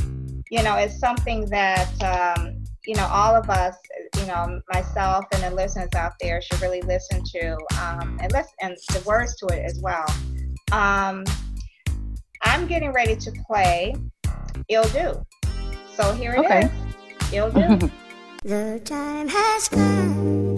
you 0.51 0.63
know, 0.63 0.77
it's 0.77 0.99
something 0.99 1.45
that 1.51 2.03
um, 2.03 2.65
you 2.87 2.95
know 2.95 3.09
all 3.09 3.37
of 3.37 3.51
us, 3.51 3.77
you 4.17 4.27
know 4.27 4.59
myself 4.73 5.27
and 5.33 5.43
the 5.43 5.55
listeners 5.55 5.91
out 5.95 6.13
there 6.19 6.41
should 6.41 6.63
really 6.63 6.81
listen 6.81 7.23
to 7.25 7.59
um, 7.79 8.19
and 8.23 8.33
listen 8.33 8.55
and 8.63 8.75
the 8.95 9.03
words 9.05 9.37
to 9.37 9.47
it 9.49 9.63
as 9.67 9.83
well. 9.83 10.07
Um, 10.73 11.25
I'm 12.41 12.67
getting 12.67 12.91
ready 12.95 13.17
to 13.17 13.33
play 13.47 13.95
"Ill 14.71 14.85
Do," 14.85 15.23
so 15.97 16.13
here 16.13 16.35
it 16.35 16.41
is. 16.41 16.45
Okay. 16.47 16.71
"Ill 17.33 17.51
Do." 17.51 17.91
The 18.45 18.81
time 18.85 19.29
has 19.29 19.69
come 19.69 20.57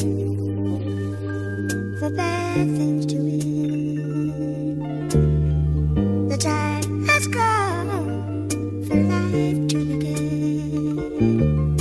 for 2.00 2.11
bad 2.11 2.66
things 2.76 3.07
to 3.07 3.16
end. 3.16 5.11
The 6.31 6.37
time 6.37 7.07
has 7.07 7.26
come 7.28 8.49
for 8.87 8.97
life 8.97 9.61
to 9.69 9.78
begin. 9.90 11.76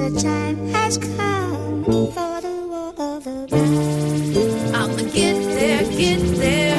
The 0.00 0.10
time 0.20 0.58
has 0.74 0.98
come 0.98 1.84
for 1.86 2.40
the 2.46 2.56
war 2.70 2.92
of 2.98 3.24
the 3.24 3.46
bride. 3.48 4.74
I'ma 4.74 5.02
get 5.12 5.36
there, 5.56 5.84
get 5.96 6.22
there. 6.36 6.69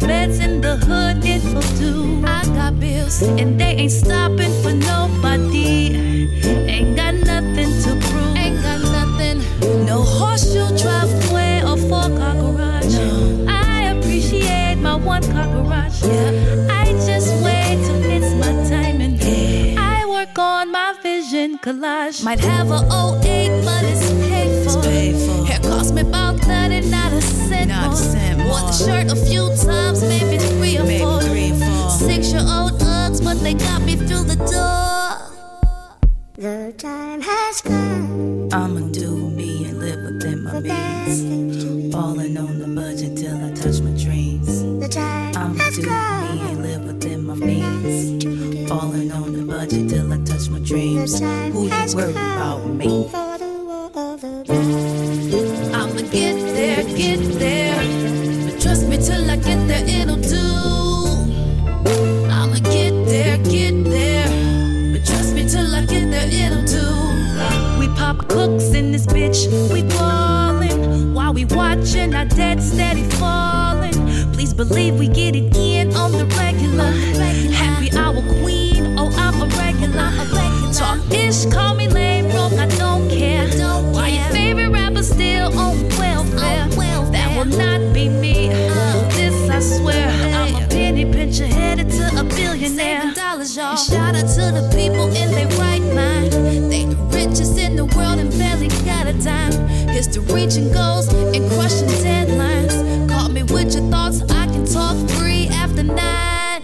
Beds 0.00 0.38
in 0.38 0.60
the 0.60 0.76
hood, 0.76 1.24
it 1.24 1.42
will 1.54 1.62
do. 1.78 2.24
I 2.26 2.44
got 2.46 2.78
bills, 2.80 3.22
and 3.22 3.60
they 3.60 3.72
ain't 3.82 3.92
stopping 3.92 4.52
for 4.62 4.72
nobody. 4.72 6.28
Ain't 6.68 6.96
got 6.96 7.14
nothing 7.14 7.70
to 7.82 7.90
prove. 8.06 8.36
Ain't 8.36 8.62
got 8.62 8.80
nothing. 8.80 9.38
No 9.86 10.02
horseshoe 10.02 10.68
driveway 10.76 11.62
or 11.62 11.76
four 11.76 12.08
car 12.18 12.34
garage. 12.34 12.94
No. 12.94 13.46
I 13.48 13.94
appreciate 13.94 14.76
my 14.76 14.94
one 14.94 15.22
car 15.22 15.46
garage. 15.46 16.02
Yeah. 16.02 16.66
I 16.70 16.92
just 17.06 17.30
wait 17.44 17.76
till 17.86 18.02
it's 18.04 18.32
my 18.42 18.52
time 18.68 19.00
and 19.00 19.18
I 19.78 20.04
work 20.06 20.38
on 20.38 20.70
my 20.72 20.94
vision 21.02 21.58
collage. 21.58 22.22
Might 22.24 22.40
have 22.40 22.70
a 22.70 22.80
08, 23.24 23.64
but 23.64 23.84
it's 23.84 24.10
paid 24.28 24.64
for. 24.66 25.46
Hair 25.46 25.60
cost 25.60 25.94
me 25.94 26.02
about 26.02 26.38
30, 26.40 26.88
not 26.90 27.12
a 27.12 27.20
cent 27.20 27.70
more. 27.70 28.48
Wore 28.48 28.60
the 28.60 28.72
shirt 28.72 29.10
a 29.12 29.16
few 29.16 29.37
my 51.12 51.18
The 51.18 51.18
dreams. 51.18 51.20
time 51.20 51.52
Who 51.52 51.64
you 51.64 51.70
has 51.70 51.94
worried 51.94 52.10
about 52.16 52.66
me? 52.66 53.08
for 53.08 53.38
the 53.38 53.64
war 53.66 53.90
of 53.94 54.20
the. 54.20 55.72
I'ma 55.74 56.02
get 56.10 56.36
there, 56.54 56.84
get 56.96 57.20
there. 57.38 57.80
But 58.50 58.60
trust 58.60 58.88
me 58.88 58.96
till 58.98 59.30
I 59.30 59.36
get 59.36 59.66
there, 59.68 59.84
it'll 59.86 60.16
do. 60.16 60.46
I'ma 62.30 62.58
get 62.70 62.94
there, 63.06 63.38
get 63.38 63.84
there. 63.84 64.28
But 64.92 65.06
trust 65.06 65.34
me 65.34 65.48
till 65.48 65.74
I 65.74 65.82
get 65.86 66.10
there, 66.10 66.28
it'll 66.28 66.64
do. 66.64 66.86
We 67.78 67.86
pop 67.96 68.28
cooks 68.28 68.74
in 68.74 68.92
this 68.92 69.06
bitch, 69.06 69.46
we 69.72 69.82
ballin'. 69.82 71.14
While 71.14 71.32
we 71.34 71.44
watchin' 71.46 72.14
our 72.14 72.24
debt 72.26 72.60
steady 72.62 73.04
fallin'. 73.18 74.32
Please 74.34 74.52
believe 74.54 74.98
we 74.98 75.08
get 75.08 75.34
it 75.36 75.56
in 75.56 75.94
on 75.96 76.12
the 76.12 76.26
regular. 76.36 76.92
Talk 80.72 81.00
ish, 81.12 81.46
call 81.46 81.74
me 81.74 81.88
lame, 81.88 82.30
broke, 82.30 82.52
I 82.52 82.66
don't 82.76 83.08
care. 83.08 83.46
I 83.46 83.50
don't 83.50 83.92
Why 83.92 84.08
your 84.08 84.24
favorite 84.30 84.68
rapper 84.68 85.02
still 85.02 85.58
on 85.58 85.88
welfare? 85.96 86.68
That 87.10 87.36
will 87.36 87.56
not 87.56 87.94
be 87.94 88.08
me. 88.08 88.50
Uh. 88.50 89.08
This 89.10 89.50
I 89.50 89.60
swear, 89.60 90.08
I'm 90.34 90.54
a 90.62 90.66
penny 90.68 91.04
pincher 91.04 91.46
headed 91.46 91.90
to 91.90 92.20
a 92.20 92.24
billionaire. 92.24 93.12
Dollars, 93.14 93.56
y'all. 93.56 93.76
shout 93.76 94.14
out 94.14 94.28
to 94.36 94.44
the 94.52 94.70
people 94.74 95.06
in 95.16 95.30
their 95.32 95.48
right 95.58 95.82
mind. 95.94 96.32
They 96.70 96.84
the 96.84 96.96
richest 97.12 97.58
in 97.58 97.74
the 97.74 97.86
world 97.86 98.18
and 98.18 98.30
barely 98.38 98.68
got 98.84 99.06
a 99.06 99.14
dime. 99.14 99.52
Here's 99.88 100.08
to 100.08 100.20
reaching 100.20 100.70
goals 100.72 101.12
and 101.12 101.50
crushing 101.50 101.88
deadlines. 102.04 103.08
Call 103.08 103.30
me 103.30 103.42
with 103.42 103.74
your 103.74 103.90
thoughts, 103.90 104.20
I 104.30 104.46
can 104.46 104.66
talk 104.66 104.96
free 105.10 105.48
after 105.48 105.82
nine. 105.82 106.62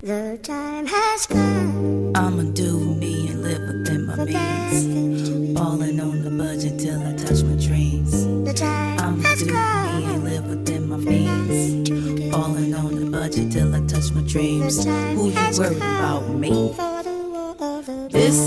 The 0.00 0.38
time 0.42 0.86
has 0.86 1.26
come 1.26 2.03
I'ma 2.16 2.44
do 2.52 2.78
me 2.78 3.28
and 3.28 3.42
live 3.42 3.62
within 3.66 4.06
my 4.06 4.14
means. 4.24 5.58
Falling 5.58 5.98
on 5.98 6.22
the 6.22 6.30
budget 6.30 6.78
till 6.78 7.02
I 7.02 7.12
touch 7.14 7.42
my 7.42 7.56
dreams. 7.56 8.12
The 8.44 8.54
time 8.54 9.00
I'ma 9.00 9.34
do 9.34 9.46
me 9.46 10.04
and 10.14 10.22
live 10.22 10.46
within 10.46 10.88
my 10.88 10.96
means. 10.96 11.90
Falling 12.32 12.72
on 12.72 12.94
the 12.94 13.10
budget 13.10 13.50
till 13.50 13.74
I 13.74 13.80
touch 13.86 14.12
my 14.12 14.22
dreams. 14.22 14.84
Who 14.84 15.30
you 15.30 15.58
worried 15.58 15.76
about 15.78 16.28
me? 16.28 16.72
for 16.76 17.02
the 17.02 17.30
war 17.32 17.56
of 17.58 17.86
the 17.86 18.08
This 18.12 18.38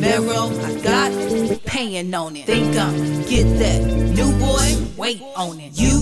marrow 0.00 0.50
I 0.60 0.80
got, 0.82 1.64
paying 1.64 2.12
on 2.12 2.34
it. 2.34 2.46
Think 2.46 2.76
I'm 2.76 3.22
get 3.22 3.46
that 3.60 3.82
new 4.16 4.32
boy, 4.40 4.76
wait 4.96 5.22
on 5.36 5.60
it. 5.60 5.78
You 5.78 6.00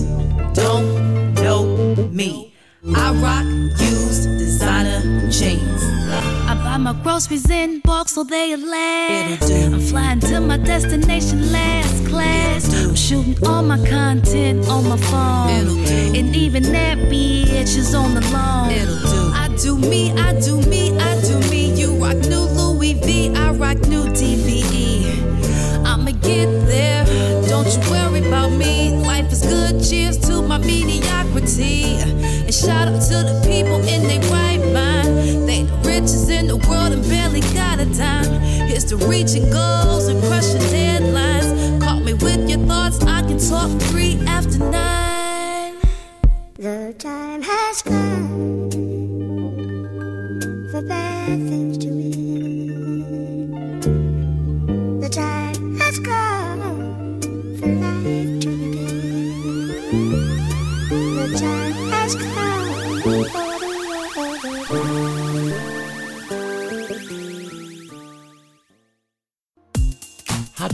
don't 0.53 1.35
know 1.35 2.09
me. 2.11 2.55
I 2.95 3.13
rock 3.13 3.45
used 3.79 4.23
designer 4.39 5.29
jeans. 5.29 6.30
I 6.71 6.77
buy 6.77 6.77
my 6.77 6.93
groceries 7.03 7.49
in 7.49 7.81
bulk 7.81 8.07
so 8.07 8.23
they 8.23 8.55
last. 8.55 9.51
I'm 9.51 9.81
flying 9.81 10.21
to 10.21 10.39
my 10.39 10.55
destination 10.55 11.51
last 11.51 12.07
class. 12.07 12.73
I'm 12.73 12.95
shooting 12.95 13.35
all 13.45 13.61
my 13.61 13.77
content 13.89 14.65
on 14.69 14.87
my 14.87 14.95
phone. 14.95 15.49
And 16.15 16.33
even 16.33 16.63
that 16.71 16.97
bitch 17.11 17.75
is 17.75 17.93
on 17.93 18.13
the 18.13 18.21
lawn. 18.31 18.71
I 19.33 19.49
do 19.61 19.77
me, 19.77 20.13
I 20.13 20.39
do 20.39 20.61
me, 20.61 20.97
I 20.97 21.19
do 21.19 21.39
me. 21.49 21.73
You 21.73 21.91
rock 22.01 22.15
new 22.29 22.39
Louis 22.39 22.93
V, 22.93 23.35
I 23.35 23.51
rock 23.51 23.79
new 23.89 24.05
DVE. 24.05 25.83
I'ma 25.85 26.11
get 26.11 26.47
there, 26.67 27.00
don't 27.63 27.83
you 27.83 27.91
worry 27.91 28.27
about 28.27 28.49
me. 28.51 28.91
Life 28.91 29.31
is 29.31 29.41
good, 29.41 29.83
cheers 29.83 30.17
to 30.27 30.41
my 30.41 30.57
mediocrity. 30.57 31.95
And 31.95 32.53
shout 32.53 32.87
out 32.87 33.01
to 33.01 33.17
the 33.29 33.41
people 33.45 33.77
in 33.87 34.03
their 34.07 34.21
right 34.31 34.61
mind. 34.73 35.47
They 35.47 35.63
the 35.63 35.77
richest 35.85 36.29
in 36.29 36.47
the 36.47 36.57
world 36.57 36.93
and 36.93 37.03
barely 37.03 37.41
got 37.53 37.79
a 37.79 37.85
dime. 37.85 38.41
Here's 38.67 38.85
to 38.85 38.97
reaching 38.97 39.49
goals 39.49 40.07
and 40.07 40.21
crushing 40.23 40.61
deadlines. 40.73 41.81
Caught 41.81 42.03
me 42.03 42.13
with 42.13 42.49
your 42.49 42.59
thoughts, 42.67 43.03
I 43.03 43.21
can 43.21 43.37
talk 43.37 43.69
three 43.89 44.19
after 44.27 44.59
nine. 44.59 45.77
The 46.57 46.93
time 46.97 47.41
has 47.41 47.81
come 47.81 48.80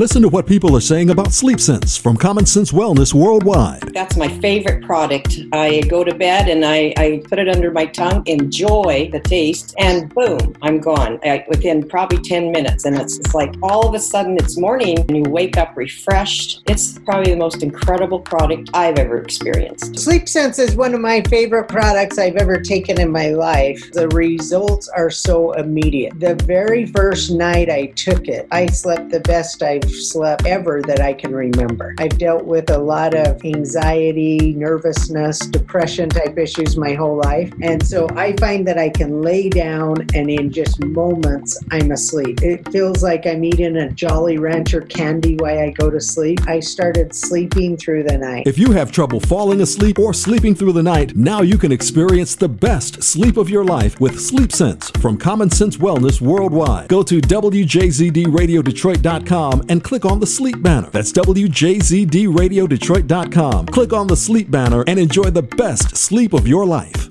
Listen 0.00 0.22
to 0.22 0.30
what 0.30 0.46
people 0.46 0.74
are 0.74 0.80
saying 0.80 1.10
about 1.10 1.30
Sleep 1.30 1.60
Sense 1.60 1.98
from 1.98 2.16
Common 2.16 2.46
Sense 2.46 2.72
Wellness 2.72 3.12
Worldwide. 3.12 3.82
That's 3.92 4.16
my 4.16 4.28
favorite 4.40 4.82
product. 4.82 5.40
I 5.52 5.82
go 5.90 6.04
to 6.04 6.14
bed 6.14 6.48
and 6.48 6.64
I, 6.64 6.94
I 6.96 7.22
put 7.28 7.38
it 7.38 7.50
under 7.50 7.70
my 7.70 7.84
tongue, 7.84 8.22
enjoy 8.24 9.10
the 9.12 9.20
taste, 9.20 9.74
and 9.76 10.08
boom, 10.14 10.56
I'm 10.62 10.78
gone 10.80 11.18
I, 11.22 11.44
within 11.48 11.86
probably 11.86 12.16
10 12.16 12.50
minutes. 12.50 12.86
And 12.86 12.96
it's, 12.96 13.18
it's 13.18 13.34
like 13.34 13.54
all 13.62 13.86
of 13.86 13.94
a 13.94 13.98
sudden 13.98 14.38
it's 14.40 14.56
morning 14.56 15.00
and 15.00 15.18
you 15.18 15.30
wake 15.30 15.58
up 15.58 15.76
refreshed. 15.76 16.62
It's 16.66 16.98
probably 17.00 17.32
the 17.32 17.38
most 17.38 17.62
incredible 17.62 18.20
product 18.20 18.70
I've 18.72 18.98
ever 18.98 19.18
experienced. 19.18 19.98
Sleep 19.98 20.30
Sense 20.30 20.58
is 20.58 20.76
one 20.76 20.94
of 20.94 21.02
my 21.02 21.20
favorite 21.28 21.68
products 21.68 22.16
I've 22.16 22.36
ever 22.36 22.58
taken 22.58 22.98
in 22.98 23.12
my 23.12 23.32
life. 23.32 23.92
The 23.92 24.08
results 24.08 24.88
are 24.88 25.10
so 25.10 25.52
immediate. 25.52 26.18
The 26.18 26.36
very 26.46 26.86
first 26.86 27.30
night 27.30 27.68
I 27.68 27.88
took 27.96 28.28
it, 28.28 28.48
I 28.50 28.64
slept 28.64 29.10
the 29.10 29.20
best 29.20 29.62
I've 29.62 29.89
slept 29.90 30.46
ever 30.46 30.82
that 30.82 31.00
I 31.00 31.12
can 31.12 31.34
remember. 31.34 31.94
I've 31.98 32.18
dealt 32.18 32.44
with 32.44 32.70
a 32.70 32.78
lot 32.78 33.14
of 33.14 33.44
anxiety, 33.44 34.54
nervousness, 34.54 35.40
depression 35.40 36.08
type 36.08 36.38
issues 36.38 36.76
my 36.76 36.94
whole 36.94 37.16
life. 37.16 37.52
And 37.62 37.84
so 37.86 38.08
I 38.16 38.36
find 38.36 38.66
that 38.68 38.78
I 38.78 38.88
can 38.88 39.22
lay 39.22 39.48
down 39.48 40.06
and 40.14 40.30
in 40.30 40.50
just 40.50 40.82
moments 40.84 41.58
I'm 41.70 41.92
asleep. 41.92 42.42
It 42.42 42.68
feels 42.70 43.02
like 43.02 43.26
I'm 43.26 43.44
eating 43.44 43.76
a 43.76 43.90
Jolly 43.90 44.38
Rancher 44.38 44.82
candy 44.82 45.36
while 45.36 45.58
I 45.58 45.70
go 45.70 45.90
to 45.90 46.00
sleep. 46.00 46.46
I 46.46 46.60
started 46.60 47.14
sleeping 47.14 47.76
through 47.76 48.04
the 48.04 48.18
night. 48.18 48.46
If 48.46 48.58
you 48.58 48.72
have 48.72 48.92
trouble 48.92 49.20
falling 49.20 49.60
asleep 49.60 49.98
or 49.98 50.14
sleeping 50.14 50.54
through 50.54 50.72
the 50.72 50.82
night, 50.82 51.16
now 51.16 51.42
you 51.42 51.58
can 51.58 51.72
experience 51.72 52.34
the 52.34 52.48
best 52.48 53.02
sleep 53.02 53.36
of 53.36 53.50
your 53.50 53.64
life 53.64 54.00
with 54.00 54.20
Sleep 54.20 54.52
Sense 54.52 54.90
from 54.90 55.16
Common 55.16 55.50
Sense 55.50 55.76
Wellness 55.76 56.20
Worldwide. 56.20 56.88
Go 56.88 57.02
to 57.02 57.20
WJZDRadioDetroit.com 57.20 59.62
and 59.68 59.79
click 59.80 60.04
on 60.04 60.20
the 60.20 60.26
sleep 60.26 60.62
banner. 60.62 60.90
That's 60.90 61.10
WJZDRadioDetroit.com. 61.12 63.66
Click 63.66 63.92
on 63.92 64.06
the 64.06 64.16
sleep 64.16 64.48
banner 64.50 64.84
and 64.86 64.98
enjoy 64.98 65.30
the 65.30 65.42
best 65.42 65.96
sleep 65.96 66.32
of 66.32 66.46
your 66.46 66.64
life. 66.66 67.08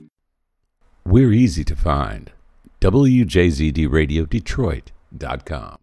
We're 1.05 1.33
easy 1.33 1.63
to 1.65 1.75
find. 1.75 2.31
WJZDRadioDetroit.com. 2.81 5.75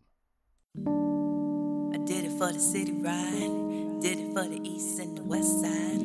I 1.92 1.98
did 2.06 2.24
it 2.24 2.38
for 2.38 2.52
the 2.52 2.60
city 2.60 2.92
ride, 2.92 4.00
did 4.00 4.18
it 4.18 4.32
for 4.32 4.44
the 4.44 4.60
east 4.62 5.00
and 5.00 5.18
the 5.18 5.24
west 5.24 5.60
side. 5.60 6.00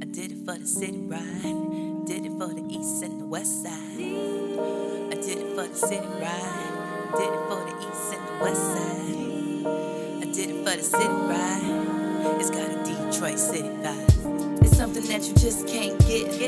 I 0.00 0.04
did 0.04 0.30
it 0.32 0.38
for 0.46 0.56
the 0.58 0.66
city 0.66 1.00
ride, 1.06 2.06
did 2.06 2.24
it 2.24 2.32
for 2.38 2.48
the 2.48 2.64
east 2.70 3.02
and 3.02 3.20
the 3.20 3.26
west 3.26 3.62
side. 3.62 3.98
I 3.98 5.14
did 5.20 5.38
it 5.38 5.54
for 5.56 5.66
the 5.66 5.74
city 5.74 6.06
ride, 6.06 7.10
did 7.16 7.32
it 7.32 7.48
for 7.48 7.64
the 7.64 7.74
east 7.88 8.14
and 8.14 8.28
the 8.28 8.34
west 8.44 8.62
side. 8.62 9.31
I 9.64 10.24
did 10.32 10.50
it 10.50 10.56
for 10.64 10.76
the 10.76 10.82
city 10.82 11.06
ride. 11.06 12.36
It's 12.40 12.50
got 12.50 12.68
a 12.68 12.76
Detroit 12.84 13.38
city 13.38 13.68
vibe. 13.68 14.62
It's 14.62 14.76
something 14.76 15.04
that 15.04 15.22
you 15.22 15.34
just 15.34 15.68
can't 15.68 15.98
get. 16.00 16.40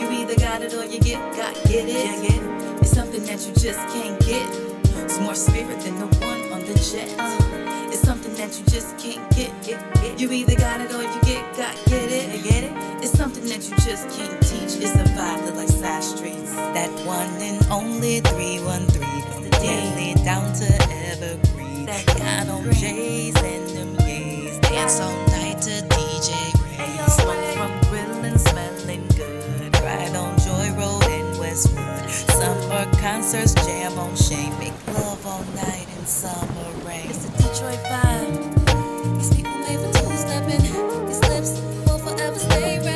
You 0.00 0.10
either 0.10 0.36
got 0.36 0.62
it 0.62 0.72
or 0.72 0.84
you 0.86 0.98
get 1.00 1.20
got 1.36 1.54
get 1.64 1.86
it. 1.88 2.80
It's 2.80 2.90
something 2.90 3.22
that 3.24 3.46
you 3.46 3.52
just 3.54 3.78
can't 3.92 4.18
get. 4.20 4.48
It's 5.04 5.18
more 5.18 5.34
spirit 5.34 5.80
than 5.80 5.98
the 5.98 6.06
one 6.24 6.40
on 6.52 6.60
the 6.64 6.74
jet. 6.74 7.14
Uh. 7.18 7.88
It's 7.92 8.00
something 8.00 8.34
that 8.36 8.58
you 8.58 8.64
just 8.66 8.96
can't 8.96 9.20
get. 9.36 9.50
You 10.18 10.32
either 10.32 10.56
got 10.56 10.80
it 10.80 10.92
or 10.94 11.02
you 11.02 11.20
get 11.22 11.44
got 11.56 11.76
get 11.86 12.10
it. 12.10 12.42
Get 12.42 12.64
it? 12.64 12.72
It's 13.04 13.12
something 13.12 13.44
that 13.44 13.68
you 13.68 13.76
just 13.84 14.08
can't 14.16 14.40
teach. 14.40 14.80
It's 14.80 14.94
a 14.94 15.04
vibe 15.12 15.44
that 15.44 15.56
like 15.56 15.68
side 15.68 16.02
streets. 16.02 16.54
That 16.54 16.90
one 17.04 17.28
and 17.42 17.62
only 17.70 18.20
313 18.20 19.22
from 19.32 19.44
the 19.44 19.50
daily 19.60 20.14
down 20.24 20.54
to 20.54 20.66
evergreen. 21.10 21.61
That 21.86 22.20
and 22.20 22.48
them. 22.48 23.96
Dance 24.62 25.00
all 25.00 25.26
night 25.28 25.60
to 25.62 25.82
DJ. 25.90 26.30
Smoke 27.10 27.44
from 27.54 27.72
grillin', 27.90 28.38
smelling 28.38 29.06
good. 29.16 29.74
Ride 29.82 30.14
on 30.14 30.38
Joy 30.38 30.70
Road. 30.78 31.02
Summer 32.08 32.90
concerts, 33.00 33.54
jam 33.66 33.98
on 33.98 34.14
Shane. 34.16 34.58
Make 34.58 34.72
love 34.88 35.26
all 35.26 35.44
night 35.54 35.86
in 35.98 36.06
summer 36.06 36.70
rain. 36.84 37.10
It's 37.10 37.24
the 37.24 37.30
Detroit 37.38 37.78
vibe. 37.90 39.18
These 39.18 39.34
people 39.34 39.52
made 39.58 39.78
for 39.80 39.92
two-stepping. 40.00 41.06
These 41.06 41.20
lips 41.28 41.60
will 41.86 41.98
forever 41.98 42.38
stay 42.38 42.78
rapping. 42.78 42.91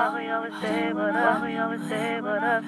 Why 0.00 0.18
we 0.18 0.30
always 0.30 0.54
say 0.62 0.92
what 0.94 1.14
up? 1.14 1.42
Why 1.42 1.46
we 1.50 1.58
always 1.58 1.86
say 1.90 2.22
what 2.22 2.42
up? 2.42 2.64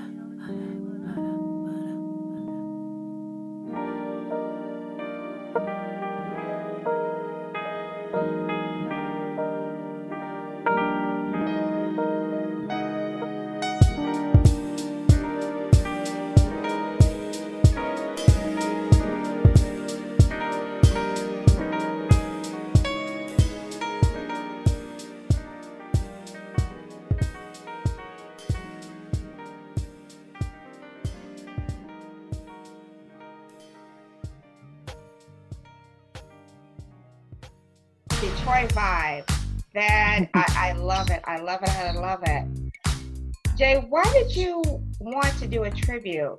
To 45.42 45.48
do 45.48 45.64
a 45.64 45.70
tribute 45.70 46.38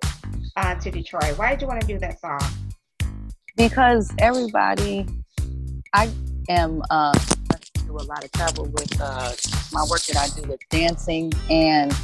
uh, 0.55 0.75
to 0.75 0.91
Detroit? 0.91 1.37
Why 1.37 1.51
did 1.51 1.61
you 1.61 1.67
want 1.67 1.81
to 1.81 1.87
do 1.87 1.99
that 1.99 2.19
song? 2.19 2.39
because 3.55 4.11
everybody 4.17 5.05
i 5.93 6.09
am 6.49 6.81
uh 6.89 7.13
do 7.85 7.95
a 7.95 8.05
lot 8.05 8.23
of 8.23 8.31
travel 8.31 8.65
with 8.65 8.99
uh 8.99 9.31
my 9.71 9.85
work 9.89 10.01
that 10.05 10.17
i 10.17 10.41
do 10.41 10.47
with 10.47 10.59
dancing 10.69 11.31
and 11.49 11.95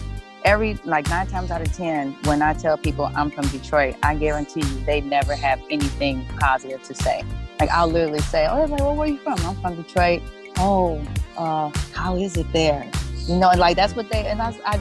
every 0.46 0.76
like 0.86 1.10
nine 1.10 1.28
times 1.28 1.50
out 1.52 1.62
of 1.62 1.72
ten 1.74 2.16
when 2.26 2.42
i 2.42 2.54
tell 2.54 2.78
people 2.78 3.10
i'm 3.16 3.32
from 3.32 3.48
detroit 3.48 3.96
i 4.04 4.16
guarantee 4.16 4.62
you 4.62 4.86
they 4.86 5.02
never 5.02 5.36
have 5.36 5.60
anything 5.70 6.24
positive 6.40 6.82
to 6.84 6.94
say 6.94 7.24
like 7.60 7.70
i'll 7.72 7.88
literally 7.88 8.20
say 8.20 8.48
oh 8.48 8.66
like 8.66 8.80
well 8.80 8.96
where 8.96 9.08
are 9.08 9.12
you 9.12 9.18
from 9.18 9.38
i'm 9.40 9.56
from 9.60 9.76
detroit 9.76 10.22
oh 10.58 11.02
uh 11.38 11.70
how 11.94 12.16
is 12.16 12.38
it 12.38 12.52
there 12.54 12.90
you 13.26 13.36
know 13.36 13.50
like 13.58 13.76
that's 13.76 13.96
what 13.96 14.08
they 14.12 14.26
and 14.28 14.42
i 14.42 14.56
i 14.66 14.80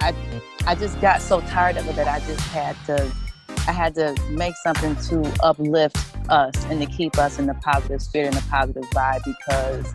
i, 0.00 0.14
I 0.68 0.74
just 0.74 1.00
got 1.00 1.22
so 1.22 1.40
tired 1.40 1.78
of 1.78 1.88
it 1.88 1.96
that 1.96 2.06
i 2.06 2.18
just 2.26 2.46
had 2.48 2.76
to 2.84 3.10
I 3.66 3.72
had 3.72 3.94
to 3.94 4.14
make 4.32 4.54
something 4.56 4.96
to 4.96 5.22
uplift 5.42 5.96
us 6.28 6.62
and 6.66 6.78
to 6.78 6.86
keep 6.86 7.16
us 7.16 7.38
in 7.38 7.46
the 7.46 7.54
positive 7.54 8.02
spirit 8.02 8.26
and 8.26 8.36
the 8.36 8.46
positive 8.50 8.84
vibe 8.90 9.24
because 9.24 9.94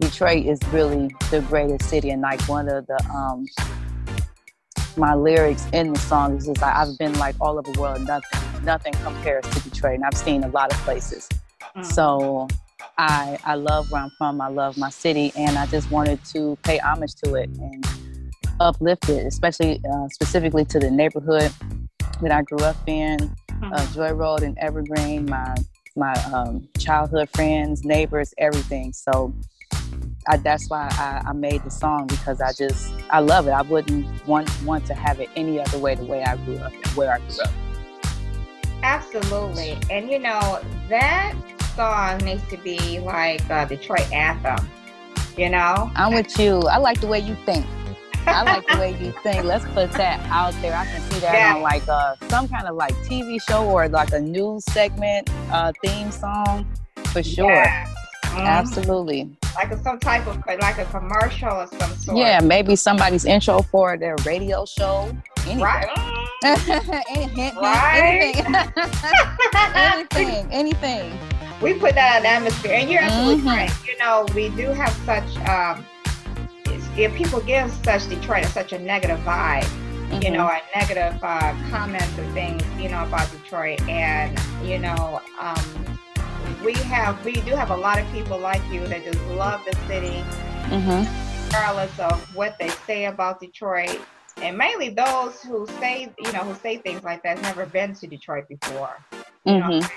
Detroit 0.00 0.46
is 0.46 0.58
really 0.72 1.14
the 1.30 1.42
greatest 1.42 1.90
city 1.90 2.08
and 2.08 2.22
like 2.22 2.40
one 2.48 2.70
of 2.70 2.86
the 2.86 2.98
um 3.14 3.46
my 4.96 5.14
lyrics 5.14 5.66
in 5.74 5.92
the 5.92 5.98
song 5.98 6.38
is 6.38 6.46
just 6.46 6.62
like 6.62 6.74
I've 6.74 6.96
been 6.96 7.18
like 7.18 7.36
all 7.38 7.58
over 7.58 7.70
the 7.70 7.78
world, 7.78 8.00
nothing 8.06 8.64
nothing 8.64 8.94
compares 9.02 9.44
to 9.50 9.68
Detroit 9.68 9.96
and 9.96 10.04
I've 10.04 10.16
seen 10.16 10.44
a 10.44 10.48
lot 10.48 10.72
of 10.72 10.78
places. 10.78 11.28
Mm. 11.76 11.84
So 11.84 12.48
I 12.96 13.38
I 13.44 13.54
love 13.56 13.90
where 13.90 14.00
I'm 14.00 14.10
from, 14.16 14.40
I 14.40 14.48
love 14.48 14.78
my 14.78 14.88
city 14.88 15.30
and 15.36 15.58
I 15.58 15.66
just 15.66 15.90
wanted 15.90 16.24
to 16.32 16.56
pay 16.62 16.78
homage 16.78 17.16
to 17.16 17.34
it 17.34 17.50
and 17.50 17.86
uplift 18.60 19.08
it, 19.08 19.26
especially 19.26 19.80
uh, 19.92 20.08
specifically 20.08 20.64
to 20.66 20.78
the 20.78 20.90
neighborhood 20.90 21.52
that 22.20 22.30
I 22.30 22.42
grew 22.42 22.58
up 22.58 22.76
in, 22.86 23.34
uh, 23.62 23.86
Joy 23.92 24.12
Road 24.12 24.42
and 24.42 24.56
Evergreen, 24.58 25.26
my 25.26 25.56
my 25.96 26.12
um, 26.32 26.68
childhood 26.78 27.28
friends, 27.30 27.84
neighbors, 27.84 28.32
everything. 28.38 28.92
So 28.92 29.34
I, 30.28 30.36
that's 30.36 30.68
why 30.70 30.88
I, 30.92 31.30
I 31.30 31.32
made 31.32 31.64
the 31.64 31.70
song 31.70 32.06
because 32.06 32.40
I 32.40 32.52
just 32.52 32.92
I 33.10 33.20
love 33.20 33.48
it. 33.48 33.50
I 33.50 33.62
wouldn't 33.62 34.06
want 34.26 34.50
want 34.64 34.86
to 34.86 34.94
have 34.94 35.20
it 35.20 35.28
any 35.34 35.58
other 35.58 35.78
way. 35.78 35.94
The 35.94 36.04
way 36.04 36.22
I 36.22 36.36
grew 36.36 36.58
up 36.58 36.72
and 36.72 36.86
where 36.88 37.12
I 37.12 37.18
grew 37.18 37.40
up. 37.42 37.50
Absolutely. 38.82 39.78
And 39.90 40.10
you 40.10 40.18
know, 40.18 40.60
that 40.88 41.34
song 41.74 42.18
needs 42.18 42.46
to 42.48 42.56
be 42.58 42.98
like 43.00 43.42
a 43.50 43.66
Detroit 43.66 44.10
anthem. 44.12 44.68
You 45.36 45.48
know? 45.48 45.90
I'm 45.94 46.12
with 46.12 46.38
you. 46.38 46.60
I 46.62 46.76
like 46.78 47.00
the 47.00 47.06
way 47.06 47.20
you 47.20 47.34
think. 47.46 47.64
I 48.26 48.42
like 48.42 48.66
the 48.68 48.78
way 48.78 48.96
you 49.00 49.12
think. 49.22 49.44
Let's 49.44 49.64
put 49.66 49.90
that 49.92 50.20
out 50.30 50.54
there. 50.62 50.74
I 50.76 50.84
can 50.86 51.00
see 51.10 51.20
that 51.20 51.34
Yeah. 51.34 51.54
on 51.56 51.62
like 51.62 51.86
uh, 51.88 52.14
some 52.28 52.48
kind 52.48 52.66
of 52.66 52.76
like 52.76 52.94
TV 53.06 53.40
show 53.42 53.64
or 53.68 53.88
like 53.88 54.12
a 54.12 54.20
news 54.20 54.64
segment 54.72 55.28
uh, 55.50 55.72
theme 55.84 56.10
song 56.10 56.66
for 57.12 57.22
sure. 57.22 57.50
Yes. 57.50 57.88
Mhm. 58.24 58.46
Absolutely. 58.46 59.28
Like 59.56 59.72
a, 59.72 59.82
some 59.82 59.98
type 59.98 60.26
of 60.28 60.36
like 60.46 60.78
a 60.78 60.84
commercial 60.86 61.48
or 61.48 61.66
some 61.66 61.90
sort. 61.96 62.16
Yeah, 62.16 62.40
maybe 62.40 62.76
somebody's 62.76 63.24
intro 63.24 63.62
for 63.62 63.96
their 63.96 64.14
radio 64.24 64.64
show. 64.64 65.10
Anything. 65.46 65.60
Right. 65.60 65.88
Any 67.08 67.24
hint, 67.28 67.56
Right. 67.56 68.34
anything. 69.74 70.16
anything, 70.20 70.46
anything. 70.52 71.18
we 71.60 71.74
put 71.74 71.94
that 71.94 72.18
in 72.18 72.22
the 72.22 72.28
atmosphere, 72.28 72.72
and 72.74 72.90
you're 72.90 73.02
absolutely 73.02 73.42
Mhm. 73.42 73.46
right. 73.56 73.72
You 73.86 73.98
know, 73.98 74.26
we 74.34 74.48
do 74.50 74.68
have 74.68 74.92
such. 75.04 75.36
Um, 75.48 75.84
if 76.96 77.14
people 77.14 77.40
give 77.40 77.70
such 77.84 78.08
Detroit 78.08 78.46
such 78.46 78.72
a 78.72 78.78
negative 78.78 79.18
vibe, 79.20 79.68
you 80.22 80.30
Mhm. 80.30 80.32
know, 80.32 80.46
a 80.48 80.60
negative 80.76 81.22
uh, 81.22 81.54
comments 81.70 82.18
and 82.18 82.32
things, 82.34 82.62
you 82.78 82.88
know, 82.88 83.04
about 83.04 83.30
Detroit. 83.30 83.80
And, 83.88 84.38
you 84.64 84.78
know, 84.78 85.20
um, 85.38 85.98
we 86.64 86.74
have, 86.74 87.24
we 87.24 87.32
do 87.32 87.54
have 87.54 87.70
a 87.70 87.76
lot 87.76 87.98
of 88.00 88.10
people 88.12 88.38
like 88.38 88.62
you 88.72 88.86
that 88.88 89.04
just 89.04 89.20
love 89.26 89.60
the 89.64 89.76
city, 89.86 90.24
Mhm. 90.68 91.06
regardless 91.46 91.98
of 92.00 92.20
what 92.34 92.58
they 92.58 92.68
say 92.86 93.06
about 93.06 93.40
Detroit. 93.40 94.00
And 94.42 94.56
mainly 94.58 94.88
those 94.88 95.40
who 95.42 95.66
say, 95.80 96.12
you 96.18 96.32
know, 96.32 96.40
who 96.40 96.54
say 96.54 96.78
things 96.78 97.04
like 97.04 97.22
that, 97.22 97.40
never 97.42 97.66
been 97.66 97.94
to 97.94 98.06
Detroit 98.06 98.48
before. 98.48 98.96
You 99.44 99.58
know 99.58 99.60
what 99.60 99.74
I'm 99.74 99.80
Mhm. 99.80 99.90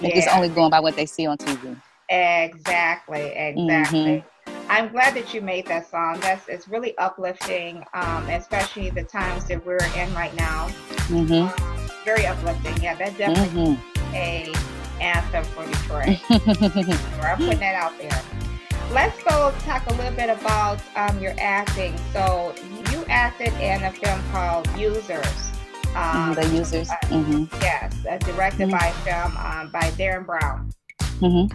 They're 0.00 0.12
just 0.12 0.28
only 0.28 0.48
going 0.48 0.70
by 0.70 0.80
what 0.80 0.96
they 0.96 1.06
see 1.06 1.26
on 1.26 1.36
TV. 1.38 1.76
Exactly, 2.08 3.32
exactly. 3.36 4.24
I'm 4.70 4.88
glad 4.88 5.14
that 5.14 5.32
you 5.32 5.40
made 5.40 5.66
that 5.66 5.90
song. 5.90 6.18
That's 6.20 6.46
it's 6.48 6.68
really 6.68 6.96
uplifting, 6.98 7.84
um, 7.94 8.28
especially 8.28 8.90
the 8.90 9.02
times 9.02 9.44
that 9.46 9.64
we're 9.64 9.78
in 9.96 10.12
right 10.14 10.34
now. 10.36 10.68
Mhm. 11.08 11.50
Very 12.04 12.26
uplifting. 12.26 12.76
Yeah, 12.82 12.94
that 12.96 13.16
definitely 13.16 13.76
Mhm. 13.76 14.14
a 14.14 14.54
anthem 15.00 15.44
for 15.44 15.64
Detroit. 15.66 16.18
I'm 17.24 17.36
putting 17.38 17.60
that 17.60 17.74
out 17.74 17.96
there. 17.98 18.20
Let's 18.92 19.22
go 19.22 19.52
talk 19.64 19.86
a 19.90 19.94
little 19.94 20.12
bit 20.12 20.30
about 20.30 20.80
um, 20.96 21.18
your 21.18 21.34
acting. 21.38 21.94
So 22.12 22.54
you 22.92 23.04
acted 23.08 23.52
in 23.60 23.82
a 23.84 23.90
film 23.92 24.20
called 24.32 24.68
Users. 24.78 25.50
Um, 25.96 26.34
the 26.34 26.46
users. 26.48 26.88
Mhm. 27.06 27.48
yes, 27.62 27.94
uh, 28.08 28.18
directed 28.18 28.68
Mhm. 28.68 28.72
by 28.72 28.90
film 29.04 29.36
um, 29.38 29.70
by 29.70 29.90
Darren 29.92 30.24
Brown. 30.26 30.70
Mhm. 31.20 31.50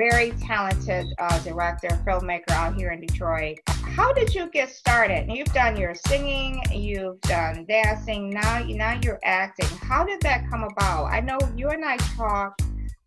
Very 0.00 0.30
talented 0.40 1.06
uh, 1.18 1.38
director, 1.40 1.88
filmmaker 2.06 2.52
out 2.52 2.74
here 2.74 2.90
in 2.90 3.02
Detroit. 3.02 3.58
How 3.66 4.14
did 4.14 4.34
you 4.34 4.48
get 4.48 4.70
started? 4.70 5.30
You've 5.30 5.52
done 5.52 5.76
your 5.76 5.94
singing, 5.94 6.62
you've 6.72 7.20
done 7.20 7.66
dancing, 7.68 8.30
now 8.30 8.64
now 8.66 8.98
you're 9.04 9.20
acting. 9.24 9.66
How 9.82 10.04
did 10.04 10.22
that 10.22 10.48
come 10.48 10.64
about? 10.64 11.12
I 11.12 11.20
know 11.20 11.38
you 11.54 11.68
and 11.68 11.84
I 11.84 11.98
talked 12.16 12.62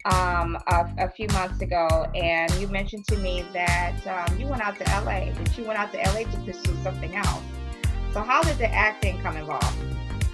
um, 0.05 0.55
a, 0.67 0.93
a 0.99 1.09
few 1.09 1.27
months 1.29 1.61
ago, 1.61 1.87
and 2.13 2.53
you 2.55 2.67
mentioned 2.67 3.05
to 3.07 3.17
me 3.17 3.43
that 3.53 4.05
um, 4.05 4.39
you 4.39 4.45
went 4.45 4.61
out 4.61 4.77
to 4.77 4.83
LA, 4.83 5.31
that 5.31 5.57
you 5.57 5.63
went 5.63 5.79
out 5.79 5.91
to 5.93 5.97
LA 5.97 6.29
to 6.29 6.37
pursue 6.45 6.75
something 6.83 7.15
else. 7.15 7.41
So 8.13 8.21
how 8.21 8.43
did 8.43 8.59
the 8.59 8.67
acting 8.71 9.19
come 9.21 9.35
involved? 9.35 9.77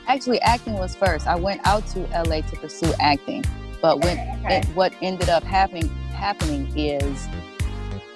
Actually, 0.08 0.41
acting 0.41 0.74
was 0.74 0.93
first. 0.93 1.26
I 1.26 1.36
went 1.36 1.65
out 1.65 1.88
to 1.88 2.00
LA 2.28 2.41
to 2.41 2.58
pursue 2.58 2.91
acting, 3.00 3.45
but 3.82 4.04
when 4.04 4.18
Okay. 4.46 4.58
it, 4.60 4.65
what 4.76 4.94
ended 5.02 5.30
up 5.30 5.44
happening 5.44 5.88
happening 6.13 6.72
is 6.78 7.28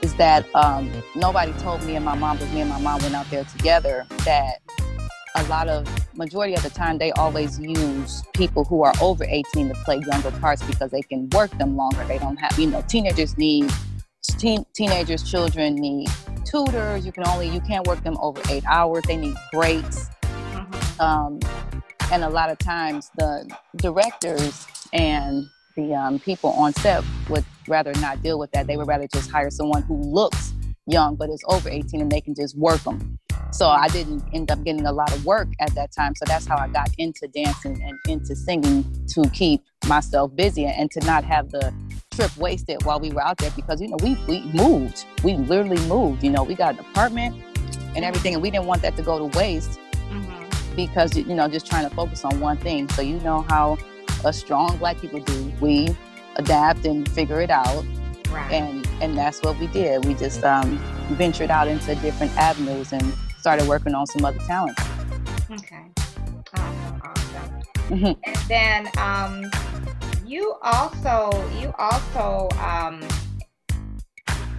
is 0.01 0.13
that 0.15 0.45
um, 0.53 0.91
nobody 1.15 1.53
told 1.53 1.81
me 1.85 1.95
and 1.95 2.03
my 2.03 2.15
mom, 2.15 2.37
but 2.37 2.51
me 2.51 2.59
and 2.59 2.69
my 2.69 2.79
mom 2.79 3.01
went 3.01 3.15
out 3.15 3.29
there 3.29 3.45
together. 3.45 4.05
That 4.25 4.59
a 5.35 5.43
lot 5.45 5.67
of 5.69 5.87
majority 6.15 6.53
of 6.53 6.61
the 6.63 6.69
time 6.69 6.97
they 6.97 7.11
always 7.13 7.57
use 7.59 8.21
people 8.33 8.65
who 8.65 8.83
are 8.83 8.93
over 9.01 9.23
18 9.27 9.69
to 9.69 9.73
play 9.85 10.01
younger 10.11 10.31
parts 10.31 10.61
because 10.63 10.91
they 10.91 11.01
can 11.01 11.29
work 11.29 11.49
them 11.57 11.75
longer. 11.75 12.03
They 12.05 12.19
don't 12.19 12.37
have, 12.37 12.57
you 12.59 12.67
know, 12.67 12.83
teenagers 12.87 13.37
need 13.37 13.71
teen, 14.37 14.65
teenagers, 14.73 15.23
children 15.23 15.75
need 15.75 16.09
tutors. 16.45 17.05
You 17.05 17.11
can 17.11 17.25
only 17.27 17.47
you 17.49 17.61
can't 17.61 17.87
work 17.87 18.03
them 18.03 18.17
over 18.19 18.41
eight 18.49 18.63
hours. 18.67 19.03
They 19.07 19.17
need 19.17 19.35
breaks. 19.51 20.09
Mhm. 20.23 20.99
Um, 20.99 21.39
and 22.11 22.23
a 22.23 22.29
lot 22.29 22.49
of 22.49 22.57
times 22.57 23.09
the 23.17 23.49
directors 23.77 24.67
and 24.93 25.45
the 25.75 25.93
um, 25.93 26.19
people 26.19 26.51
on 26.51 26.73
set 26.73 27.03
would 27.29 27.45
rather 27.67 27.93
not 27.95 28.21
deal 28.21 28.37
with 28.37 28.51
that. 28.51 28.67
They 28.67 28.77
would 28.77 28.87
rather 28.87 29.07
just 29.07 29.31
hire 29.31 29.49
someone 29.49 29.81
who 29.83 29.95
looks 30.01 30.53
young 30.85 31.15
but 31.15 31.29
is 31.29 31.43
over 31.47 31.69
18 31.69 32.01
and 32.01 32.11
they 32.11 32.21
can 32.21 32.35
just 32.35 32.57
work 32.57 32.81
them. 32.83 33.17
So 33.51 33.67
I 33.69 33.87
didn't 33.89 34.23
end 34.33 34.51
up 34.51 34.63
getting 34.63 34.85
a 34.85 34.91
lot 34.91 35.13
of 35.15 35.25
work 35.25 35.47
at 35.59 35.73
that 35.75 35.91
time. 35.91 36.13
So 36.15 36.25
that's 36.25 36.45
how 36.45 36.57
I 36.57 36.67
got 36.67 36.89
into 36.97 37.27
dancing 37.27 37.81
and 37.83 37.97
into 38.07 38.35
singing 38.35 38.83
to 39.09 39.29
keep 39.29 39.63
myself 39.87 40.35
busy 40.35 40.65
and 40.65 40.89
to 40.91 40.99
not 41.05 41.23
have 41.23 41.51
the 41.51 41.73
trip 42.11 42.35
wasted 42.37 42.83
while 42.83 42.99
we 42.99 43.11
were 43.11 43.23
out 43.23 43.37
there 43.37 43.51
because 43.55 43.81
you 43.81 43.87
know 43.87 43.97
we 44.03 44.15
we 44.27 44.41
moved. 44.53 45.05
We 45.23 45.35
literally 45.35 45.79
moved. 45.87 46.23
You 46.23 46.31
know, 46.31 46.43
we 46.43 46.55
got 46.55 46.73
an 46.73 46.79
apartment 46.79 47.35
and 47.95 48.03
everything 48.03 48.33
and 48.33 48.41
we 48.41 48.49
didn't 48.51 48.65
want 48.65 48.81
that 48.81 48.95
to 48.97 49.03
go 49.03 49.19
to 49.19 49.37
waste 49.37 49.79
Mhm. 50.11 50.42
Because 50.75 51.15
you 51.17 51.35
know 51.35 51.47
just 51.47 51.65
trying 51.65 51.87
to 51.87 51.95
focus 51.95 52.23
on 52.25 52.39
one 52.39 52.57
thing 52.57 52.89
so 52.89 53.01
you 53.01 53.19
know 53.21 53.41
how 53.49 53.77
us 54.25 54.37
strong 54.39 54.77
black 54.77 54.99
people 54.99 55.19
do 55.19 55.51
we 55.59 55.95
adapt 56.37 56.85
and 56.85 57.09
figure 57.11 57.41
it 57.41 57.49
out 57.49 57.83
Right. 58.29 58.51
and 58.51 58.87
and 59.01 59.15
that's 59.15 59.41
what 59.43 59.59
we 59.59 59.67
did 59.67 60.05
we 60.05 60.15
just 60.15 60.43
um, 60.43 60.77
ventured 61.11 61.51
out 61.51 61.67
into 61.67 61.93
different 61.95 62.35
avenues 62.37 62.91
and 62.91 63.13
started 63.37 63.67
working 63.67 63.93
on 63.93 64.07
some 64.07 64.25
other 64.25 64.39
talents 64.47 64.81
Okay. 65.51 65.85
Awesome. 66.55 67.01
Awesome. 67.03 67.61
Mhm. 67.89 68.17
And 68.23 68.35
then 68.47 68.89
um, 68.97 69.51
you 70.25 70.55
also 70.63 71.29
you 71.59 71.71
also 71.77 72.47
um, 72.59 73.01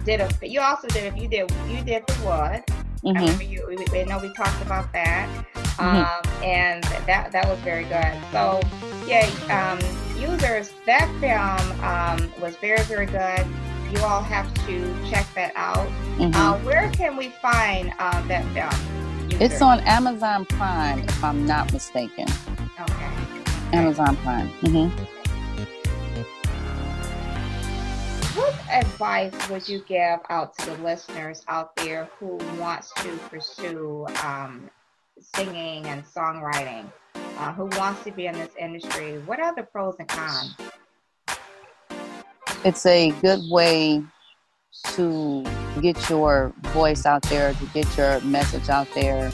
did 0.05 0.21
a 0.21 0.29
you 0.47 0.61
also 0.61 0.87
did 0.89 1.13
a, 1.13 1.17
you 1.19 1.27
did 1.27 1.51
you 1.67 1.81
did 1.83 2.05
the 2.07 2.13
wood. 2.23 2.63
I 2.63 2.63
Mhm. 3.03 3.15
remember 3.19 3.43
you. 3.43 3.65
We, 3.67 3.77
we 3.91 4.03
know 4.05 4.19
we 4.19 4.29
talked 4.33 4.61
about 4.61 4.91
that, 4.93 5.27
Mhm. 5.77 6.05
um, 6.07 6.43
and 6.43 6.83
that 7.05 7.31
that 7.31 7.47
was 7.47 7.59
very 7.59 7.83
good. 7.85 8.13
So 8.31 8.61
yeah, 9.05 9.27
um, 9.49 9.79
users 10.19 10.73
that 10.85 11.07
film 11.19 11.81
um, 11.83 12.31
was 12.41 12.55
very 12.57 12.83
very 12.83 13.05
good. 13.05 13.45
You 13.91 13.99
all 14.03 14.23
have 14.23 14.51
to 14.65 14.95
check 15.09 15.27
that 15.35 15.53
out. 15.55 15.87
Mhm. 16.17 16.33
Uh, 16.35 16.57
where 16.59 16.89
can 16.91 17.15
we 17.17 17.29
find 17.41 17.93
uh, 17.99 18.21
that 18.27 18.43
film? 18.53 18.91
it's 19.41 19.61
on 19.61 19.79
amazon 19.81 20.45
prime 20.45 20.99
if 20.99 21.23
i'm 21.23 21.45
not 21.45 21.73
mistaken 21.73 22.25
Okay. 22.79 23.11
amazon 23.73 24.15
prime 24.17 24.47
hmm 24.63 24.87
What 28.35 28.53
advice 28.71 29.33
would 29.49 29.67
you 29.67 29.79
give 29.87 30.19
out 30.29 30.57
to 30.59 30.69
the 30.71 30.77
listeners 30.83 31.43
out 31.47 31.75
there 31.75 32.09
who 32.19 32.37
wants 32.59 32.93
to 32.93 33.17
pursue 33.29 34.05
um, 34.23 34.69
singing 35.19 35.85
and 35.85 36.03
songwriting, 36.05 36.85
uh, 37.37 37.53
who 37.53 37.65
wants 37.77 38.03
to 38.03 38.11
be 38.11 38.27
in 38.27 38.33
this 38.33 38.51
industry? 38.59 39.19
What 39.19 39.39
are 39.39 39.53
the 39.55 39.63
pros 39.63 39.95
and 39.99 40.07
cons? 40.07 40.55
it's 42.65 42.85
a 42.87 43.11
good 43.21 43.47
way 43.49 44.03
to 44.95 45.45
get 45.81 46.09
your 46.09 46.51
voice 46.73 47.05
out 47.05 47.21
there, 47.23 47.53
to 47.53 47.65
get 47.67 47.95
your 47.95 48.19
message 48.21 48.69
out 48.69 48.87
there 48.95 49.29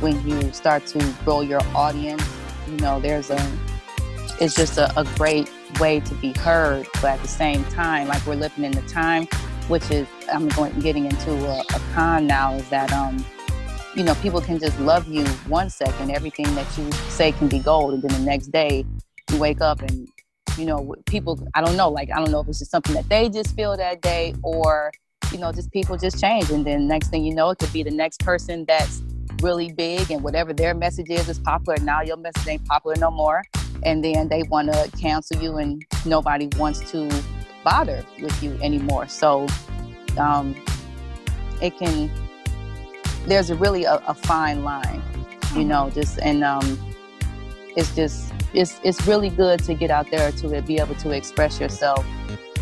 when 0.00 0.26
you 0.26 0.52
start 0.52 0.86
to 0.86 1.14
grow 1.24 1.40
your 1.40 1.60
audience. 1.74 2.24
You 2.68 2.76
know, 2.76 3.00
there's 3.00 3.30
a 3.30 3.52
it's 4.40 4.54
just 4.54 4.78
a, 4.78 4.98
a 4.98 5.04
great 5.16 5.50
way 5.80 5.98
to 6.00 6.14
be 6.16 6.32
heard. 6.34 6.86
But 6.94 7.04
at 7.04 7.22
the 7.22 7.28
same 7.28 7.64
time, 7.64 8.06
like 8.06 8.24
we're 8.24 8.36
living 8.36 8.64
in 8.64 8.72
the 8.72 8.82
time, 8.82 9.26
which 9.66 9.90
is 9.90 10.06
I'm 10.32 10.48
going 10.50 10.78
getting 10.78 11.06
into 11.06 11.32
a, 11.32 11.60
a 11.60 11.80
con 11.92 12.26
now 12.26 12.54
is 12.54 12.68
that 12.68 12.92
um 12.92 13.24
you 13.96 14.04
know 14.04 14.14
people 14.16 14.40
can 14.40 14.58
just 14.58 14.78
love 14.80 15.08
you 15.08 15.24
one 15.48 15.70
second, 15.70 16.10
everything 16.10 16.54
that 16.54 16.66
you 16.78 16.90
say 17.08 17.32
can 17.32 17.48
be 17.48 17.58
gold, 17.58 17.94
and 17.94 18.02
then 18.02 18.12
the 18.12 18.24
next 18.26 18.48
day 18.48 18.84
you 19.32 19.38
wake 19.38 19.60
up 19.60 19.80
and 19.80 20.08
you 20.58 20.66
know 20.66 20.94
people 21.06 21.40
I 21.54 21.62
don't 21.62 21.76
know 21.76 21.88
like 21.88 22.10
I 22.10 22.16
don't 22.16 22.30
know 22.30 22.40
if 22.40 22.48
it's 22.48 22.58
just 22.58 22.70
something 22.70 22.94
that 22.94 23.08
they 23.08 23.28
just 23.28 23.56
feel 23.56 23.76
that 23.76 24.02
day 24.02 24.34
or 24.42 24.92
you 25.32 25.38
know 25.38 25.50
just 25.50 25.70
people 25.72 25.96
just 25.96 26.20
change 26.20 26.50
and 26.50 26.64
then 26.64 26.86
next 26.86 27.08
thing 27.08 27.24
you 27.24 27.34
know 27.34 27.50
it 27.50 27.58
could 27.58 27.72
be 27.72 27.82
the 27.82 27.90
next 27.90 28.20
person 28.20 28.64
that's 28.66 29.02
really 29.42 29.72
big 29.72 30.10
and 30.10 30.22
whatever 30.22 30.52
their 30.52 30.74
message 30.74 31.10
is 31.10 31.28
is 31.28 31.38
popular. 31.38 31.78
Now 31.82 32.02
your 32.02 32.16
message 32.16 32.46
ain't 32.46 32.64
popular 32.66 32.96
no 32.96 33.10
more 33.10 33.42
and 33.82 34.04
then 34.04 34.28
they 34.28 34.42
want 34.44 34.72
to 34.72 34.90
cancel 34.98 35.42
you 35.42 35.56
and 35.56 35.82
nobody 36.04 36.48
wants 36.56 36.90
to 36.92 37.10
bother 37.64 38.04
with 38.20 38.42
you 38.42 38.58
anymore. 38.62 39.08
So 39.08 39.46
um, 40.18 40.54
it 41.60 41.76
can 41.78 42.10
there's 43.26 43.50
a 43.50 43.54
really 43.56 43.84
a, 43.84 43.96
a 44.06 44.14
fine 44.14 44.64
line 44.64 45.02
you 45.54 45.64
know 45.64 45.90
just 45.90 46.18
and 46.20 46.44
um, 46.44 46.78
it's 47.76 47.94
just 47.94 48.32
it's 48.54 48.80
it's 48.84 49.06
really 49.06 49.30
good 49.30 49.62
to 49.64 49.74
get 49.74 49.90
out 49.90 50.10
there 50.10 50.32
to 50.32 50.62
be 50.62 50.78
able 50.78 50.94
to 50.94 51.10
express 51.10 51.60
yourself 51.60 52.04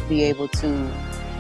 be 0.09 0.23
able 0.23 0.49
to 0.49 0.69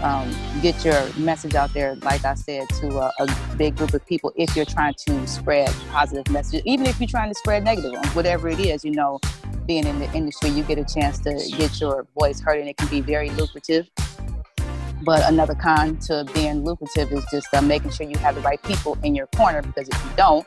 um, 0.02 0.30
get 0.60 0.84
your 0.84 1.08
message 1.16 1.54
out 1.54 1.72
there, 1.72 1.96
like 1.96 2.24
I 2.26 2.34
said, 2.34 2.68
to 2.80 2.98
a, 2.98 3.12
a, 3.20 3.54
big 3.56 3.76
group 3.76 3.94
of 3.94 4.04
people 4.04 4.32
if 4.36 4.54
you're 4.54 4.66
trying 4.66 4.94
to 5.06 5.26
spread 5.26 5.72
positive 5.90 6.30
messages, 6.30 6.62
even 6.66 6.86
if 6.86 7.00
you're 7.00 7.08
trying 7.08 7.30
to 7.30 7.34
spread 7.34 7.64
negative 7.64 7.92
ones, 7.92 8.14
whatever 8.14 8.48
it 8.48 8.60
is, 8.60 8.84
you 8.84 8.90
know, 8.90 9.18
being 9.66 9.86
in 9.86 9.98
the 9.98 10.12
industry, 10.12 10.50
you 10.50 10.62
get 10.64 10.76
a 10.76 10.84
chance 10.84 11.18
to 11.20 11.32
get 11.56 11.80
your 11.80 12.06
voice 12.18 12.40
heard 12.40 12.58
and 12.58 12.68
it 12.68 12.76
can 12.76 12.88
be 12.88 13.00
very 13.00 13.30
lucrative. 13.30 13.88
But 15.02 15.28
another 15.28 15.54
con 15.54 15.96
to 16.06 16.24
being 16.34 16.64
lucrative 16.64 17.12
is 17.12 17.24
just 17.30 17.52
uh, 17.52 17.62
making 17.62 17.90
sure 17.90 18.08
you 18.08 18.18
have 18.18 18.34
the 18.34 18.40
right 18.40 18.62
people 18.62 18.96
in 19.02 19.14
your 19.14 19.26
corner 19.28 19.62
because 19.62 19.88
if 19.88 20.04
you 20.04 20.10
don't, 20.16 20.46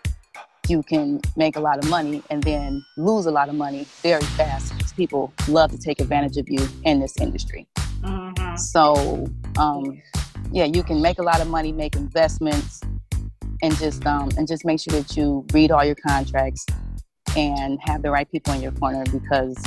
you 0.67 0.83
can 0.83 1.21
make 1.35 1.55
a 1.55 1.59
lot 1.59 1.77
of 1.77 1.89
money 1.89 2.23
and 2.29 2.43
then 2.43 2.83
lose 2.97 3.25
a 3.25 3.31
lot 3.31 3.49
of 3.49 3.55
money 3.55 3.85
very 4.01 4.23
fast. 4.23 4.73
People 4.95 5.31
love 5.47 5.71
to 5.71 5.77
take 5.77 6.01
advantage 6.01 6.37
of 6.37 6.49
you 6.49 6.67
in 6.83 6.99
this 6.99 7.15
industry. 7.19 7.67
Mm-hmm. 8.01 8.55
So, 8.55 9.27
um, 9.57 10.01
yeah, 10.51 10.65
you 10.65 10.83
can 10.83 11.01
make 11.01 11.19
a 11.19 11.23
lot 11.23 11.39
of 11.39 11.47
money, 11.47 11.71
make 11.71 11.95
investments, 11.95 12.81
and 13.61 13.75
just 13.77 14.05
um, 14.05 14.29
and 14.37 14.47
just 14.47 14.65
make 14.65 14.79
sure 14.79 14.99
that 14.99 15.15
you 15.15 15.45
read 15.53 15.71
all 15.71 15.83
your 15.83 15.95
contracts 15.95 16.65
and 17.35 17.79
have 17.81 18.01
the 18.01 18.11
right 18.11 18.29
people 18.31 18.53
in 18.53 18.61
your 18.61 18.71
corner 18.73 19.03
because 19.11 19.57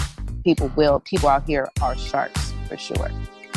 people 0.45 0.71
will 0.77 1.01
people 1.01 1.29
out 1.29 1.45
here 1.45 1.69
are 1.83 1.97
sharks 1.97 2.53
for 2.69 2.77
sure. 2.77 3.11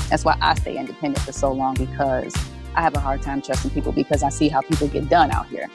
That's 0.10 0.26
why 0.26 0.38
I 0.42 0.56
stay 0.56 0.78
independent 0.78 1.26
for 1.26 1.32
so 1.32 1.52
long 1.52 1.76
because 1.76 2.36
I 2.76 2.82
have 2.82 2.96
a 2.96 3.00
hard 3.00 3.22
time 3.22 3.42
trusting 3.42 3.72
people 3.72 3.92
because 3.92 4.24
I 4.24 4.30
see 4.30 4.50
how 4.50 4.62
people 4.62 4.88
get 4.88 5.10
done 5.10 5.32
out 5.32 5.48
here. 5.48 5.70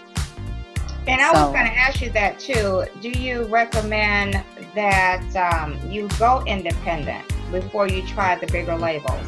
And 1.07 1.21
I 1.21 1.33
so, 1.33 1.45
was 1.45 1.53
going 1.55 1.67
to 1.67 1.77
ask 1.77 2.03
you 2.03 2.11
that 2.11 2.38
too. 2.38 2.85
Do 3.01 3.09
you 3.09 3.45
recommend 3.45 4.45
that 4.75 5.37
um, 5.37 5.79
you 5.91 6.09
go 6.19 6.45
independent 6.45 7.25
before 7.51 7.88
you 7.88 8.07
try 8.07 8.37
the 8.37 8.47
bigger 8.47 8.77
labels? 8.77 9.27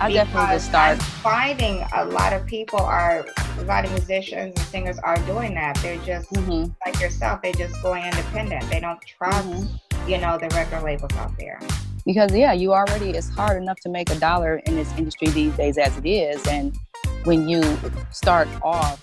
I 0.00 0.12
definitely 0.12 0.58
start. 0.58 0.98
I'm 0.98 0.98
finding 0.98 1.84
a 1.94 2.04
lot 2.06 2.32
of 2.32 2.44
people 2.44 2.80
are, 2.80 3.24
a 3.58 3.62
lot 3.62 3.84
of 3.84 3.92
musicians 3.92 4.56
and 4.56 4.66
singers 4.66 4.98
are 4.98 5.16
doing 5.18 5.54
that. 5.54 5.76
They're 5.76 5.96
just 5.98 6.32
mm-hmm. 6.32 6.72
like 6.84 7.00
yourself. 7.00 7.40
They're 7.42 7.52
just 7.52 7.80
going 7.82 8.04
independent. 8.04 8.68
They 8.68 8.80
don't 8.80 9.00
trust, 9.02 9.46
mm-hmm. 9.46 10.08
you 10.08 10.18
know, 10.18 10.38
the 10.38 10.48
record 10.56 10.82
labels 10.82 11.12
out 11.12 11.38
there. 11.38 11.60
Because 12.04 12.34
yeah, 12.34 12.52
you 12.52 12.72
already 12.72 13.10
it's 13.10 13.30
hard 13.30 13.62
enough 13.62 13.80
to 13.80 13.88
make 13.88 14.10
a 14.10 14.18
dollar 14.18 14.56
in 14.66 14.76
this 14.76 14.92
industry 14.98 15.28
these 15.28 15.56
days 15.56 15.78
as 15.78 15.96
it 15.96 16.06
is, 16.06 16.44
and 16.46 16.76
when 17.24 17.48
you 17.48 17.62
start 18.10 18.48
off 18.62 19.02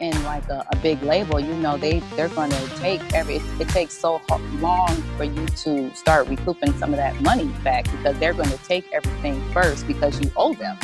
in 0.00 0.24
like 0.24 0.48
a, 0.48 0.66
a, 0.72 0.76
big 0.76 1.02
label, 1.02 1.40
you 1.40 1.54
know, 1.54 1.76
they 1.76 2.00
they're 2.16 2.28
going 2.28 2.50
to 2.50 2.68
take 2.76 3.00
every. 3.14 3.36
It 3.36 3.68
takes 3.68 3.96
so 3.96 4.20
long 4.60 4.94
for 5.16 5.24
you 5.24 5.46
to 5.46 5.94
start 5.94 6.28
recouping 6.28 6.72
some 6.78 6.90
of 6.90 6.96
that 6.96 7.20
money 7.22 7.46
back 7.62 7.84
because 7.84 8.18
they're 8.18 8.34
going 8.34 8.50
to 8.50 8.58
take 8.58 8.90
everything 8.92 9.40
first 9.52 9.86
because 9.86 10.20
you 10.20 10.30
owe 10.36 10.54
them. 10.54 10.76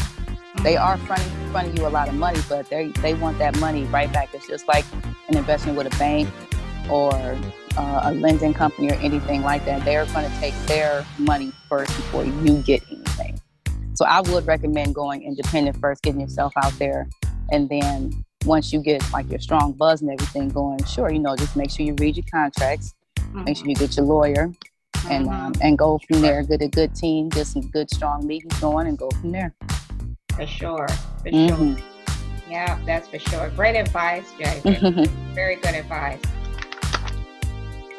They 0.62 0.74
mm-hmm. 0.74 0.84
are 0.84 0.98
fronting, 1.06 1.50
fronting 1.50 1.76
you 1.76 1.86
a 1.86 1.88
lot 1.88 2.08
of 2.08 2.14
money, 2.14 2.40
but 2.48 2.68
they 2.68 2.88
they 3.02 3.14
want 3.14 3.38
that 3.38 3.58
money 3.58 3.84
right 3.84 4.12
back. 4.12 4.34
It's 4.34 4.46
just 4.46 4.68
like 4.68 4.84
an 5.28 5.36
investment 5.36 5.76
with 5.76 5.92
a 5.92 5.98
bank 5.98 6.28
or 6.90 7.10
uh, 7.76 8.00
a 8.04 8.14
lending 8.14 8.54
company 8.54 8.90
or 8.90 8.94
anything 8.94 9.42
like 9.42 9.64
that. 9.64 9.84
They're 9.84 10.06
going 10.06 10.30
to 10.30 10.40
take 10.40 10.54
their 10.66 11.04
money 11.18 11.52
first 11.68 11.94
before 11.96 12.24
you 12.24 12.62
get 12.62 12.82
anything. 12.90 13.40
So 13.94 14.04
I 14.04 14.20
would 14.20 14.46
recommend 14.46 14.94
going 14.94 15.22
independent 15.22 15.76
first, 15.78 16.02
getting 16.02 16.20
yourself 16.20 16.52
out 16.62 16.72
there, 16.78 17.08
and 17.50 17.68
then 17.68 18.24
once 18.46 18.72
you 18.72 18.80
get 18.80 19.02
like 19.12 19.28
your 19.30 19.40
strong 19.40 19.72
buzz 19.72 20.00
and 20.00 20.10
everything 20.10 20.48
going, 20.48 20.82
sure, 20.84 21.12
you 21.12 21.18
know, 21.18 21.36
just 21.36 21.56
make 21.56 21.70
sure 21.70 21.84
you 21.84 21.94
read 21.98 22.16
your 22.16 22.24
contracts, 22.32 22.94
mm-hmm. 23.16 23.44
make 23.44 23.56
sure 23.56 23.68
you 23.68 23.74
get 23.74 23.96
your 23.96 24.06
lawyer, 24.06 24.52
and 25.10 25.26
mm-hmm. 25.26 25.28
um, 25.28 25.52
and 25.60 25.78
go 25.78 25.98
from 26.08 26.22
there. 26.22 26.42
Get 26.42 26.62
a 26.62 26.68
good 26.68 26.94
team, 26.94 27.28
get 27.28 27.46
some 27.46 27.68
good 27.70 27.90
strong 27.92 28.26
meetings 28.26 28.58
going, 28.60 28.86
and 28.86 28.96
go 28.96 29.10
from 29.10 29.32
there. 29.32 29.54
For 30.34 30.46
sure, 30.46 30.88
for 30.88 31.30
mm-hmm. 31.30 31.74
sure. 31.74 31.84
Yeah, 32.48 32.78
that's 32.84 33.06
for 33.06 33.18
sure. 33.18 33.50
Great 33.50 33.76
advice, 33.76 34.32
Jai. 34.40 34.60
Very 35.34 35.56
good 35.62 35.74
advice. 35.74 36.20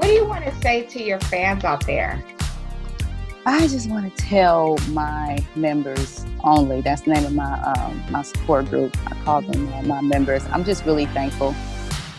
What 0.01 0.07
do 0.07 0.13
you 0.13 0.25
want 0.25 0.43
to 0.45 0.61
say 0.61 0.81
to 0.81 1.03
your 1.03 1.19
fans 1.19 1.63
out 1.63 1.85
there? 1.85 2.23
I 3.45 3.67
just 3.67 3.87
want 3.87 4.17
to 4.17 4.23
tell 4.23 4.79
my 4.89 5.37
members 5.55 6.25
only. 6.43 6.81
That's 6.81 7.03
the 7.03 7.11
name 7.13 7.23
of 7.23 7.35
my 7.35 7.61
um, 7.61 8.03
my 8.09 8.23
support 8.23 8.67
group. 8.67 8.97
I 9.05 9.13
call 9.23 9.43
them 9.43 9.71
uh, 9.71 9.83
my 9.83 10.01
members. 10.01 10.43
I'm 10.47 10.63
just 10.63 10.87
really 10.87 11.05
thankful. 11.05 11.53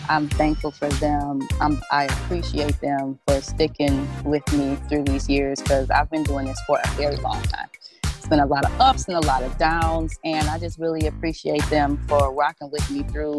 I'm 0.09 0.29
thankful 0.29 0.71
for 0.71 0.89
them. 0.91 1.41
I'm, 1.61 1.83
I 1.91 2.05
appreciate 2.05 2.81
them 2.81 3.19
for 3.27 3.41
sticking 3.41 4.09
with 4.23 4.45
me 4.53 4.77
through 4.89 5.03
these 5.03 5.29
years 5.29 5.61
because 5.61 5.91
I've 5.91 6.09
been 6.09 6.23
doing 6.23 6.47
this 6.47 6.61
for 6.69 6.79
a 6.79 6.89
very 6.91 7.17
long 7.17 7.43
time. 7.43 7.69
It's 8.05 8.29
been 8.29 8.39
a 8.39 8.47
lot 8.47 8.65
of 8.65 8.81
ups 8.81 9.09
and 9.09 9.17
a 9.17 9.27
lot 9.27 9.43
of 9.43 9.59
downs, 9.59 10.17
and 10.23 10.49
I 10.49 10.61
just 10.61 10.79
really 10.79 11.09
appreciate 11.09 11.65
them 11.69 11.99
for 12.07 12.33
rocking 12.33 12.71
with 12.71 12.89
me 12.93 13.03
through 13.03 13.39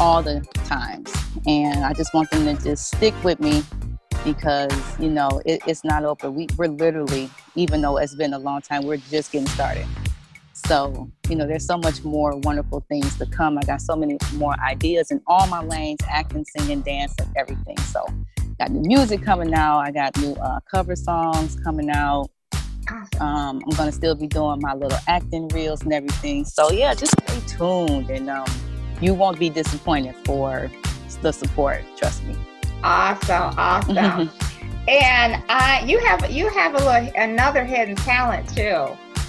all 0.00 0.22
the 0.22 0.40
times. 0.64 1.12
And 1.46 1.84
I 1.84 1.92
just 1.92 2.12
want 2.14 2.30
them 2.30 2.44
to 2.44 2.60
just 2.60 2.88
stick 2.88 3.14
with 3.22 3.38
me 3.38 3.62
because 4.24 4.72
you 4.98 5.08
know 5.08 5.40
it, 5.44 5.60
it's 5.66 5.84
not 5.84 6.04
over. 6.04 6.30
We, 6.30 6.48
we're 6.56 6.68
literally, 6.68 7.30
even 7.54 7.82
though 7.82 7.98
it's 7.98 8.14
been 8.14 8.32
a 8.32 8.38
long 8.38 8.62
time, 8.62 8.84
we're 8.84 8.96
just 8.96 9.30
getting 9.30 9.46
started. 9.48 9.86
So 10.54 11.10
you 11.28 11.36
know, 11.36 11.46
there's 11.46 11.66
so 11.66 11.78
much 11.78 12.02
more 12.02 12.36
wonderful 12.36 12.84
things 12.88 13.16
to 13.18 13.26
come. 13.26 13.58
I 13.58 13.62
got 13.62 13.80
so 13.80 13.94
many 13.94 14.18
more 14.34 14.54
ideas 14.60 15.10
in 15.10 15.20
all 15.26 15.46
my 15.46 15.62
lanes: 15.62 16.00
acting, 16.08 16.44
singing, 16.56 16.80
dance, 16.80 17.14
and 17.18 17.28
everything. 17.36 17.78
So 17.78 18.04
got 18.58 18.70
new 18.70 18.82
music 18.82 19.22
coming 19.22 19.54
out. 19.54 19.80
I 19.80 19.90
got 19.90 20.16
new 20.18 20.32
uh, 20.34 20.60
cover 20.70 20.96
songs 20.96 21.56
coming 21.62 21.90
out. 21.90 22.30
Um, 23.20 23.62
I'm 23.64 23.76
gonna 23.76 23.92
still 23.92 24.14
be 24.14 24.26
doing 24.26 24.60
my 24.60 24.74
little 24.74 24.98
acting 25.06 25.48
reels 25.48 25.82
and 25.82 25.92
everything. 25.92 26.44
So 26.44 26.70
yeah, 26.72 26.94
just 26.94 27.12
stay 27.12 27.56
tuned, 27.56 28.10
and 28.10 28.28
um, 28.28 28.46
you 29.00 29.14
won't 29.14 29.38
be 29.38 29.50
disappointed 29.50 30.14
for 30.24 30.70
the 31.22 31.32
support. 31.32 31.82
Trust 31.96 32.24
me. 32.24 32.36
Awesome, 32.82 33.54
awesome. 33.58 34.30
and 34.88 35.42
uh, 35.48 35.82
you 35.84 35.98
have 36.00 36.30
you 36.30 36.48
have 36.48 36.74
a 36.74 36.78
little 36.78 37.12
another 37.16 37.64
hidden 37.64 37.96
talent 37.96 38.48
too. 38.48 38.86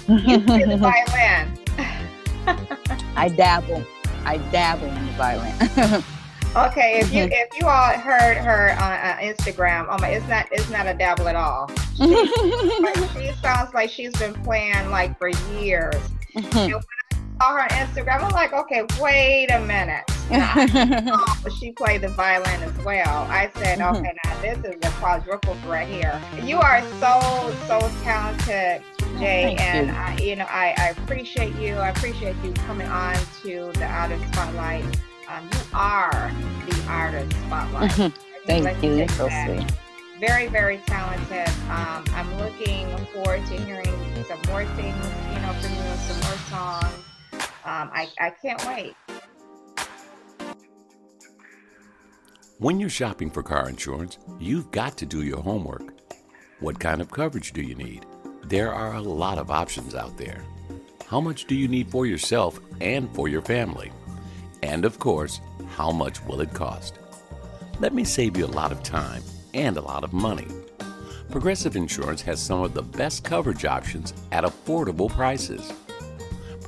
You 0.08 0.40
play 0.40 0.64
the 0.64 0.76
violin. 0.78 1.58
I 3.16 3.28
dabble. 3.28 3.84
I 4.24 4.38
dabble 4.50 4.86
in 4.86 5.06
the 5.06 5.12
violin. 5.12 5.54
okay, 6.56 7.00
if 7.00 7.12
you 7.12 7.28
if 7.30 7.48
you 7.58 7.66
all 7.66 7.92
heard 7.92 8.36
her 8.38 8.72
on 8.72 8.92
uh, 8.92 9.16
Instagram, 9.20 9.86
oh 9.90 9.98
my, 9.98 10.08
it's 10.08 10.28
not 10.28 10.46
it's 10.50 10.70
not 10.70 10.86
a 10.86 10.94
dabble 10.94 11.28
at 11.28 11.36
all. 11.36 11.70
She, 11.96 12.26
she 13.14 13.32
sounds 13.42 13.74
like 13.74 13.90
she's 13.90 14.12
been 14.18 14.34
playing 14.42 14.90
like 14.90 15.18
for 15.18 15.28
years. 15.60 15.96
I 16.34 16.82
saw 17.40 17.56
her 17.56 17.68
Instagram, 17.68 18.22
I'm 18.22 18.32
like, 18.32 18.52
okay, 18.52 18.84
wait 19.00 19.50
a 19.50 19.60
minute 19.60 20.04
she 21.60 21.72
played 21.72 22.00
the 22.00 22.08
violin 22.08 22.62
as 22.62 22.84
well. 22.84 23.26
I 23.28 23.50
said, 23.56 23.78
mm-hmm. 23.78 23.96
okay, 23.96 24.16
now 24.24 24.40
this 24.40 24.58
is 24.58 24.76
a 24.82 24.90
quadruple 24.92 25.54
threat 25.56 25.88
here. 25.88 26.20
You 26.42 26.58
are 26.58 26.80
so, 27.00 27.54
so 27.66 27.80
talented, 28.02 28.82
Jai, 29.18 29.56
oh, 29.58 29.62
and 29.62 29.88
you. 29.88 29.94
I, 29.94 30.16
you 30.18 30.36
know, 30.36 30.46
I, 30.48 30.74
I 30.78 30.88
appreciate 30.90 31.54
you. 31.56 31.74
I 31.74 31.90
appreciate 31.90 32.36
you 32.42 32.52
coming 32.52 32.86
on 32.86 33.14
to 33.42 33.72
the 33.74 33.86
Artist 33.86 34.24
Spotlight. 34.32 34.84
Um, 35.28 35.50
you 35.52 35.60
are 35.74 36.32
the 36.66 36.84
Artist 36.88 37.32
Spotlight. 37.46 37.90
Mm-hmm. 37.90 38.46
Thank 38.46 38.82
you. 38.82 39.08
So 39.08 39.28
sweet. 39.28 39.70
Very, 40.18 40.46
very 40.46 40.78
talented. 40.86 41.48
Um, 41.68 42.04
I'm 42.14 42.38
looking 42.38 42.88
forward 43.08 43.44
to 43.46 43.60
hearing 43.64 43.84
some 44.28 44.40
more 44.48 44.64
things, 44.76 45.06
you 45.34 45.40
know, 45.40 45.52
from 45.60 45.74
you, 45.74 45.82
some 46.06 46.20
more 46.20 46.38
songs. 46.48 47.11
Um, 47.64 47.90
I, 47.92 48.08
I 48.18 48.30
can't 48.30 48.64
wait. 48.66 48.94
When 52.58 52.78
you're 52.78 52.90
shopping 52.90 53.30
for 53.30 53.42
car 53.42 53.68
insurance, 53.68 54.18
you've 54.38 54.70
got 54.70 54.96
to 54.98 55.06
do 55.06 55.22
your 55.22 55.40
homework. 55.40 55.94
What 56.60 56.78
kind 56.78 57.00
of 57.00 57.10
coverage 57.10 57.52
do 57.52 57.62
you 57.62 57.74
need? 57.74 58.06
There 58.44 58.72
are 58.72 58.94
a 58.94 59.00
lot 59.00 59.38
of 59.38 59.50
options 59.50 59.94
out 59.94 60.16
there. 60.16 60.44
How 61.06 61.20
much 61.20 61.46
do 61.46 61.54
you 61.54 61.68
need 61.68 61.90
for 61.90 62.06
yourself 62.06 62.60
and 62.80 63.12
for 63.14 63.28
your 63.28 63.42
family? 63.42 63.92
And 64.62 64.84
of 64.84 64.98
course, 64.98 65.40
how 65.76 65.90
much 65.90 66.24
will 66.24 66.40
it 66.40 66.54
cost? 66.54 66.98
Let 67.80 67.94
me 67.94 68.04
save 68.04 68.36
you 68.36 68.46
a 68.46 68.58
lot 68.60 68.72
of 68.72 68.82
time 68.82 69.22
and 69.54 69.76
a 69.76 69.82
lot 69.82 70.04
of 70.04 70.12
money. 70.12 70.46
Progressive 71.30 71.76
Insurance 71.76 72.22
has 72.22 72.40
some 72.40 72.62
of 72.62 72.74
the 72.74 72.82
best 72.82 73.24
coverage 73.24 73.64
options 73.64 74.14
at 74.30 74.44
affordable 74.44 75.10
prices. 75.10 75.72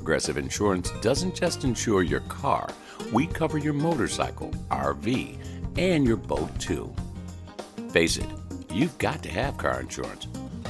Progressive 0.05 0.37
Insurance 0.37 0.91
doesn't 1.01 1.35
just 1.35 1.65
insure 1.65 2.03
your 2.03 2.21
car, 2.21 2.69
we 3.11 3.27
cover 3.27 3.57
your 3.57 3.73
motorcycle, 3.73 4.51
RV, 4.71 5.39
and 5.79 6.07
your 6.07 6.19
boat 6.19 6.51
too. 6.61 6.95
Face 7.89 8.19
it, 8.19 8.27
you've 8.71 8.99
got 8.99 9.23
to 9.23 9.31
have 9.31 9.57
car 9.57 9.81
insurance. 9.81 10.27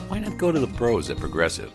Why 0.07 0.20
not 0.20 0.39
go 0.39 0.53
to 0.53 0.61
the 0.61 0.68
pros 0.68 1.11
at 1.11 1.16
Progressive? 1.16 1.72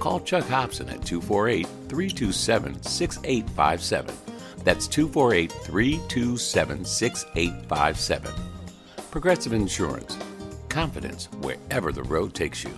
Call 0.00 0.18
Chuck 0.18 0.48
Hobson 0.48 0.88
at 0.88 1.04
248 1.04 1.64
327 1.88 2.82
6857. 2.82 4.16
That's 4.64 4.88
248 4.88 5.52
327 5.52 6.84
6857. 6.84 8.32
Progressive 9.12 9.52
Insurance. 9.52 10.18
Confidence 10.68 11.26
wherever 11.40 11.92
the 11.92 12.02
road 12.02 12.34
takes 12.34 12.64
you. 12.64 12.76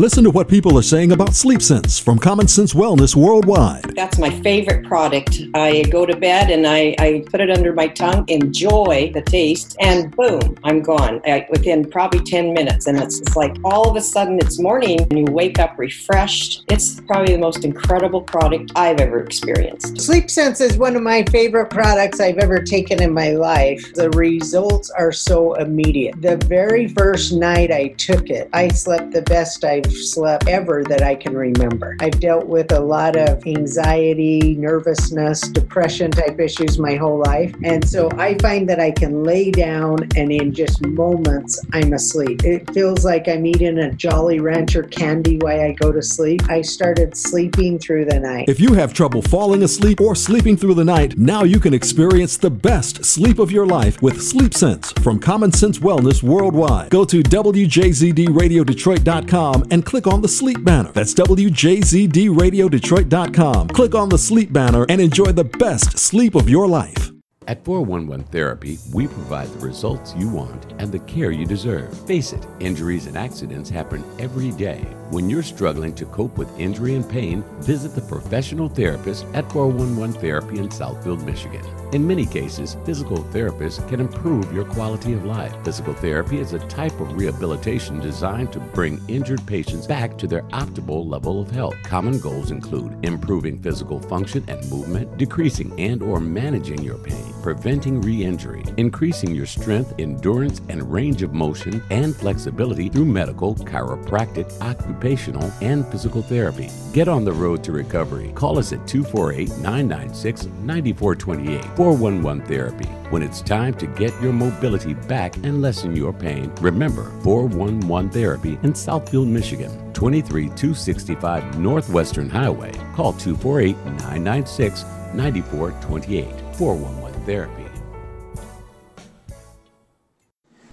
Listen 0.00 0.22
to 0.22 0.30
what 0.30 0.46
people 0.46 0.78
are 0.78 0.82
saying 0.82 1.10
about 1.10 1.34
Sleep 1.34 1.60
Sense 1.60 1.98
from 1.98 2.20
Common 2.20 2.46
Sense 2.46 2.72
Wellness 2.72 3.16
Worldwide. 3.16 3.82
That's 3.96 4.16
my 4.16 4.30
favorite 4.42 4.86
product. 4.86 5.40
I 5.54 5.82
go 5.90 6.06
to 6.06 6.16
bed 6.16 6.50
and 6.50 6.68
I, 6.68 6.94
I 7.00 7.24
put 7.28 7.40
it 7.40 7.50
under 7.50 7.72
my 7.72 7.88
tongue, 7.88 8.24
enjoy 8.28 9.10
the 9.12 9.22
taste, 9.22 9.76
and 9.80 10.14
boom, 10.14 10.56
I'm 10.62 10.82
gone 10.82 11.20
I, 11.26 11.48
within 11.50 11.90
probably 11.90 12.20
10 12.20 12.52
minutes. 12.52 12.86
And 12.86 12.96
it's, 12.96 13.18
it's 13.18 13.34
like 13.34 13.56
all 13.64 13.90
of 13.90 13.96
a 13.96 14.00
sudden 14.00 14.38
it's 14.38 14.60
morning 14.60 15.00
and 15.00 15.18
you 15.18 15.24
wake 15.32 15.58
up 15.58 15.76
refreshed. 15.76 16.62
It's 16.68 17.00
probably 17.00 17.34
the 17.34 17.40
most 17.40 17.64
incredible 17.64 18.20
product 18.20 18.70
I've 18.76 19.00
ever 19.00 19.18
experienced. 19.18 20.00
Sleep 20.00 20.30
Sense 20.30 20.60
is 20.60 20.78
one 20.78 20.94
of 20.94 21.02
my 21.02 21.24
favorite 21.24 21.70
products 21.70 22.20
I've 22.20 22.38
ever 22.38 22.62
taken 22.62 23.02
in 23.02 23.12
my 23.12 23.30
life. 23.30 23.92
The 23.94 24.10
results 24.10 24.90
are 24.90 25.10
so 25.10 25.54
immediate. 25.54 26.22
The 26.22 26.36
very 26.46 26.86
first 26.86 27.32
night 27.32 27.72
I 27.72 27.88
took 27.98 28.30
it, 28.30 28.48
I 28.52 28.68
slept 28.68 29.10
the 29.10 29.22
best 29.22 29.64
I've 29.64 29.87
slept 29.92 30.48
ever 30.48 30.84
that 30.84 31.02
I 31.02 31.14
can 31.14 31.36
remember. 31.36 31.96
I've 32.00 32.18
dealt 32.20 32.46
with 32.46 32.72
a 32.72 32.80
lot 32.80 33.16
of 33.16 33.46
anxiety, 33.46 34.54
nervousness, 34.54 35.42
depression 35.42 36.10
type 36.10 36.40
issues 36.40 36.78
my 36.78 36.96
whole 36.96 37.18
life. 37.18 37.54
And 37.64 37.86
so 37.86 38.08
I 38.16 38.36
find 38.38 38.68
that 38.68 38.80
I 38.80 38.90
can 38.90 39.24
lay 39.24 39.50
down 39.50 39.98
and 40.16 40.32
in 40.32 40.52
just 40.52 40.84
moments 40.84 41.60
I'm 41.72 41.92
asleep. 41.92 42.44
It 42.44 42.70
feels 42.72 43.04
like 43.04 43.28
I'm 43.28 43.46
eating 43.46 43.78
a 43.78 43.92
Jolly 43.92 44.40
Rancher 44.40 44.84
candy 44.84 45.38
while 45.38 45.60
I 45.60 45.72
go 45.72 45.92
to 45.92 46.02
sleep. 46.02 46.48
I 46.48 46.62
started 46.62 47.16
sleeping 47.16 47.78
through 47.78 48.06
the 48.06 48.18
night. 48.18 48.48
If 48.48 48.60
you 48.60 48.74
have 48.74 48.92
trouble 48.92 49.22
falling 49.22 49.62
asleep 49.62 50.00
or 50.00 50.14
sleeping 50.14 50.56
through 50.56 50.74
the 50.74 50.84
night, 50.84 51.18
now 51.18 51.44
you 51.44 51.60
can 51.60 51.74
experience 51.74 52.36
the 52.36 52.50
best 52.50 53.04
sleep 53.04 53.38
of 53.38 53.50
your 53.50 53.66
life 53.66 54.00
with 54.02 54.22
Sleep 54.22 54.54
Sense 54.54 54.92
from 54.92 55.18
Common 55.18 55.52
Sense 55.52 55.78
Wellness 55.78 56.22
Worldwide. 56.22 56.90
Go 56.90 57.04
to 57.04 57.22
WJZDRadioDetroit.com 57.22 59.64
and 59.70 59.77
click 59.84 60.06
on 60.06 60.22
the 60.22 60.28
sleep 60.28 60.64
banner. 60.64 60.92
That's 60.92 61.12
WJZDRadioDetroit.com. 61.14 63.68
Click 63.68 63.94
on 63.94 64.08
the 64.08 64.18
sleep 64.18 64.52
banner 64.52 64.84
and 64.88 65.00
enjoy 65.00 65.30
the 65.32 65.44
best 65.44 65.98
sleep 65.98 66.34
of 66.34 66.48
your 66.48 66.66
life. 66.66 67.12
At 67.46 67.64
411 67.64 68.24
Therapy, 68.26 68.78
we 68.92 69.06
provide 69.06 69.48
the 69.48 69.66
results 69.66 70.14
you 70.18 70.28
want 70.28 70.74
and 70.78 70.92
the 70.92 70.98
care 71.00 71.30
you 71.30 71.46
deserve. 71.46 71.98
Face 72.06 72.34
it, 72.34 72.46
injuries 72.60 73.06
and 73.06 73.16
accidents 73.16 73.70
happen 73.70 74.04
every 74.18 74.50
day. 74.50 74.84
When 75.10 75.30
you're 75.30 75.42
struggling 75.42 75.94
to 75.94 76.04
cope 76.04 76.36
with 76.36 76.60
injury 76.60 76.94
and 76.94 77.08
pain, 77.08 77.42
visit 77.60 77.94
the 77.94 78.02
professional 78.02 78.68
therapist 78.68 79.24
at 79.32 79.50
411 79.50 80.20
Therapy 80.20 80.58
in 80.58 80.68
Southfield, 80.68 81.24
Michigan. 81.24 81.64
In 81.94 82.06
many 82.06 82.26
cases, 82.26 82.76
physical 82.84 83.16
therapists 83.32 83.86
can 83.88 84.00
improve 84.00 84.52
your 84.52 84.66
quality 84.66 85.14
of 85.14 85.24
life. 85.24 85.54
Physical 85.64 85.94
therapy 85.94 86.38
is 86.38 86.52
a 86.52 86.58
type 86.68 87.00
of 87.00 87.16
rehabilitation 87.16 88.00
designed 88.00 88.52
to 88.52 88.60
bring 88.60 89.00
injured 89.08 89.46
patients 89.46 89.86
back 89.86 90.18
to 90.18 90.26
their 90.26 90.42
optimal 90.52 91.08
level 91.08 91.40
of 91.40 91.50
health. 91.50 91.74
Common 91.84 92.20
goals 92.20 92.50
include 92.50 93.02
improving 93.02 93.56
physical 93.62 94.00
function 94.00 94.44
and 94.46 94.70
movement, 94.70 95.16
decreasing 95.16 95.72
and 95.80 96.02
or 96.02 96.20
managing 96.20 96.82
your 96.82 96.98
pain, 96.98 97.32
preventing 97.42 98.02
re-injury, 98.02 98.62
increasing 98.76 99.34
your 99.34 99.46
strength, 99.46 99.94
endurance, 99.98 100.60
and 100.68 100.92
range 100.92 101.22
of 101.22 101.32
motion 101.32 101.82
and 101.88 102.14
flexibility 102.14 102.90
through 102.90 103.06
medical, 103.06 103.54
chiropractic, 103.54 104.52
occupational, 104.60 104.97
and 105.02 105.86
physical 105.86 106.22
therapy. 106.22 106.70
Get 106.92 107.08
on 107.08 107.24
the 107.24 107.32
road 107.32 107.64
to 107.64 107.72
recovery. 107.72 108.30
Call 108.34 108.58
us 108.58 108.72
at 108.72 108.80
248-996-9428. 108.80 111.76
411 111.76 112.46
Therapy. 112.46 112.86
When 113.10 113.22
it's 113.22 113.40
time 113.40 113.72
to 113.74 113.86
get 113.86 114.12
your 114.20 114.32
mobility 114.32 114.94
back 114.94 115.36
and 115.38 115.62
lessen 115.62 115.96
your 115.96 116.12
pain, 116.12 116.52
remember 116.60 117.12
411 117.22 118.10
Therapy 118.10 118.58
in 118.62 118.72
Southfield, 118.72 119.28
Michigan. 119.28 119.70
23265 119.92 121.58
Northwestern 121.58 122.28
Highway. 122.28 122.72
Call 122.94 123.12
248 123.14 123.76
996 123.84 124.84
9428. 125.14 126.26
411 126.56 127.24
Therapy. 127.24 127.64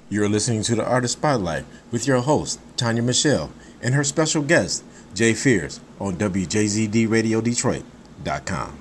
You're 0.08 0.30
listening 0.30 0.62
to 0.64 0.76
the 0.76 0.86
Artist 0.86 1.14
Spotlight 1.14 1.66
with 1.92 2.06
your 2.06 2.22
host, 2.22 2.60
Tonya 2.78 3.04
Michelle, 3.04 3.50
and 3.86 3.94
her 3.94 4.04
special 4.04 4.42
guest, 4.42 4.84
Jai 5.14 5.34
Fears, 5.34 5.80
on 6.00 6.16
WJZDRadioDetroit.com. 6.16 8.80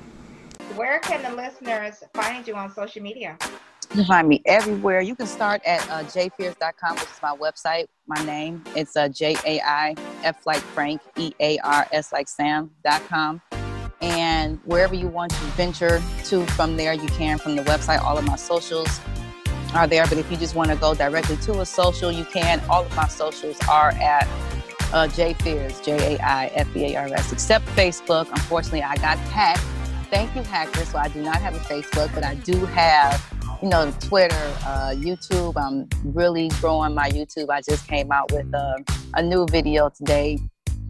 Where 0.74 0.98
can 1.00 1.22
the 1.22 1.30
listeners 1.36 2.02
find 2.14 2.48
you 2.48 2.57
on 2.57 2.72
social 2.72 3.02
media? 3.02 3.36
You 3.90 3.96
can 3.96 4.07
find 4.07 4.26
me 4.26 4.40
everywhere. 4.46 5.02
You 5.02 5.14
can 5.14 5.26
start 5.26 5.61
at 5.66 5.82
uh, 5.90 6.05
jaifears.com, 6.05 6.94
which 6.94 7.05
is 7.05 7.20
my 7.22 7.36
website, 7.36 7.88
my 8.07 8.24
name. 8.24 8.64
It's 8.74 8.96
uh, 8.96 9.09
J 9.09 9.36
A 9.46 9.61
I 9.61 9.94
F 10.24 10.46
like 10.46 10.59
Frank, 10.59 11.02
E 11.16 11.32
A 11.38 11.59
R 11.59 11.86
S 11.92 12.11
like 12.11 12.26
Sam.com. 12.26 13.42
And 14.00 14.59
wherever 14.64 14.94
you 14.94 15.09
want 15.09 15.32
to 15.32 15.44
venture 15.52 16.02
to 16.24 16.46
from 16.46 16.76
there, 16.76 16.94
you 16.94 17.09
can 17.09 17.36
from 17.38 17.57
the 17.57 17.62
website. 17.64 18.02
All 18.02 18.16
of 18.18 18.24
my 18.24 18.36
socials 18.36 19.00
are 19.74 19.86
there. 19.86 20.07
But 20.07 20.16
if 20.18 20.30
you 20.30 20.38
just 20.38 20.55
want 20.55 20.70
to 20.70 20.76
go 20.76 20.94
directly 20.94 21.36
to 21.36 21.61
a 21.61 21.66
social, 21.66 22.11
you 22.11 22.24
can. 22.24 22.62
All 22.70 22.84
of 22.84 22.96
my 22.96 23.07
socials 23.07 23.59
are 23.68 23.90
at 23.90 24.26
uh, 24.95 25.09
Jai 25.09 25.34
Fears, 25.34 25.80
J 25.80 26.14
A 26.14 26.22
I 26.22 26.47
F 26.55 26.74
E 26.76 26.95
A 26.95 27.01
R 27.01 27.07
S, 27.09 27.32
except 27.32 27.66
Facebook. 27.76 28.30
Unfortunately, 28.30 28.82
I 28.82 28.95
got 28.97 29.18
hacked. 29.18 29.61
Thank 30.09 30.34
you, 30.36 30.42
hackers. 30.42 30.88
So 30.88 30.99
I 30.99 31.09
do 31.09 31.20
not 31.20 31.36
have 31.42 31.55
a 31.55 31.59
Facebook, 31.59 32.14
but 32.14 32.24
I 32.24 32.36
do 32.36 32.64
have, 32.66 33.20
you 33.61 33.68
know, 33.68 33.92
Twitter, 34.01 34.36
uh, 34.64 34.95
YouTube. 34.95 35.55
I'm 35.57 35.88
really 36.14 36.49
growing 36.61 36.95
my 36.95 37.11
YouTube. 37.11 37.51
I 37.51 37.61
just 37.61 37.86
came 37.88 38.12
out 38.12 38.30
with 38.30 38.47
a, 38.55 38.84
a 39.14 39.22
new 39.22 39.47
video 39.47 39.88
today 39.90 40.38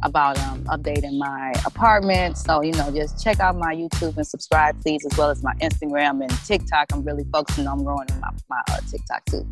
about 0.02 0.38
um, 0.40 0.62
updating 0.64 1.16
my 1.16 1.54
apartment. 1.64 2.36
So, 2.36 2.62
you 2.62 2.72
know, 2.72 2.90
just 2.90 3.24
check 3.24 3.40
out 3.40 3.56
my 3.56 3.74
YouTube 3.74 4.18
and 4.18 4.26
subscribe, 4.26 4.78
please, 4.82 5.06
as 5.10 5.16
well 5.16 5.30
as 5.30 5.42
my 5.42 5.54
Instagram 5.62 6.20
and 6.20 6.30
TikTok. 6.44 6.88
I'm 6.92 7.02
really 7.04 7.24
focusing 7.32 7.66
on 7.66 7.82
growing 7.82 8.08
my, 8.20 8.28
my 8.50 8.62
uh, 8.68 8.80
TikTok 8.90 9.24
too. 9.24 9.48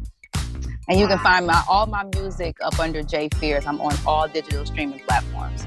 And 0.88 0.98
you 0.98 1.06
can 1.06 1.18
find 1.18 1.46
my 1.46 1.62
all 1.68 1.86
my 1.86 2.04
music 2.14 2.56
up 2.62 2.78
under 2.80 3.02
Jai 3.02 3.28
Fears. 3.36 3.66
I'm 3.66 3.80
on 3.80 3.94
all 4.06 4.26
digital 4.26 4.66
streaming 4.66 4.98
platforms. 5.00 5.64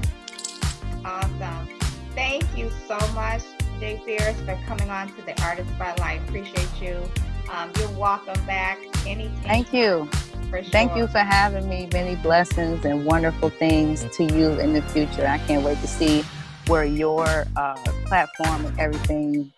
Awesome. 1.04 1.68
Thank 2.14 2.44
you 2.56 2.70
so 2.86 2.98
much, 3.14 3.42
Jai 3.80 4.00
Fears, 4.04 4.36
for 4.42 4.58
coming 4.66 4.90
on 4.90 5.08
to 5.16 5.22
the 5.22 5.40
Artist 5.42 5.70
Spotlight. 5.70 6.20
Appreciate 6.28 6.68
you. 6.80 7.02
Um, 7.50 7.70
you're 7.78 7.88
welcome 7.90 8.44
back 8.46 8.78
anytime. 9.06 9.42
Thank 9.42 9.72
you. 9.72 10.08
For 10.50 10.62
sure. 10.62 10.70
Thank 10.70 10.96
you 10.96 11.06
for 11.06 11.18
having 11.18 11.68
me. 11.68 11.88
Many 11.92 12.16
blessings 12.16 12.84
and 12.84 13.04
wonderful 13.04 13.50
things 13.50 14.04
to 14.16 14.24
you 14.24 14.50
in 14.60 14.74
the 14.74 14.82
future. 14.82 15.26
I 15.26 15.38
can't 15.38 15.64
wait 15.64 15.78
to 15.80 15.86
see 15.86 16.24
where 16.66 16.84
your 16.84 17.46
uh, 17.56 17.74
platform 18.06 18.66
and 18.66 18.78
everything 18.78 19.52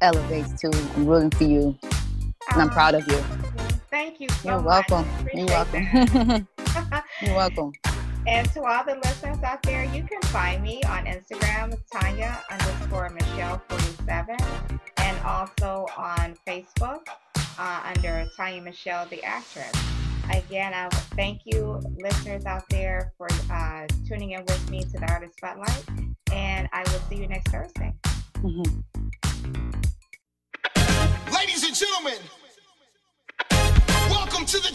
elevates 0.00 0.60
to. 0.60 0.70
I'm 0.96 1.06
rooting 1.06 1.30
for 1.30 1.44
you, 1.44 1.78
and 2.52 2.62
I'm 2.62 2.70
proud 2.70 2.94
of 2.94 3.06
you. 3.08 3.22
Thank 3.96 4.20
you 4.20 4.28
so 4.28 4.50
You're 4.50 4.60
much. 4.60 4.90
welcome. 4.90 5.08
You're 5.32 5.46
welcome. 5.46 6.46
You're 7.22 7.34
welcome. 7.34 7.72
And 8.26 8.52
to 8.54 8.62
all 8.64 8.84
the 8.84 8.96
listeners 8.96 9.40
out 9.44 9.62
there, 9.62 9.84
you 9.84 10.02
can 10.02 10.20
find 10.22 10.60
me 10.60 10.82
on 10.82 11.06
Instagram, 11.06 11.80
Tonya 11.94 12.36
underscore 12.50 13.08
Michelle 13.08 13.62
47, 13.68 14.36
and 14.96 15.18
also 15.24 15.86
on 15.96 16.34
Facebook 16.44 17.06
uh, 17.56 17.92
under 17.94 18.26
Tonya 18.36 18.64
Michelle, 18.64 19.06
the 19.06 19.22
actress. 19.22 19.72
Again, 20.30 20.74
I 20.74 20.88
thank 21.14 21.42
you, 21.44 21.80
listeners 22.02 22.44
out 22.46 22.68
there, 22.68 23.12
for 23.16 23.28
uh, 23.50 23.86
tuning 24.08 24.32
in 24.32 24.40
with 24.40 24.70
me 24.70 24.82
to 24.82 24.98
the 24.98 25.08
Artist 25.08 25.36
Spotlight, 25.36 25.84
and 26.32 26.68
I 26.72 26.82
will 26.82 27.00
see 27.08 27.16
you 27.16 27.28
next 27.28 27.48
Thursday. 27.52 27.94
Ladies 31.32 31.64
and 31.64 31.74
gentlemen, 31.74 32.18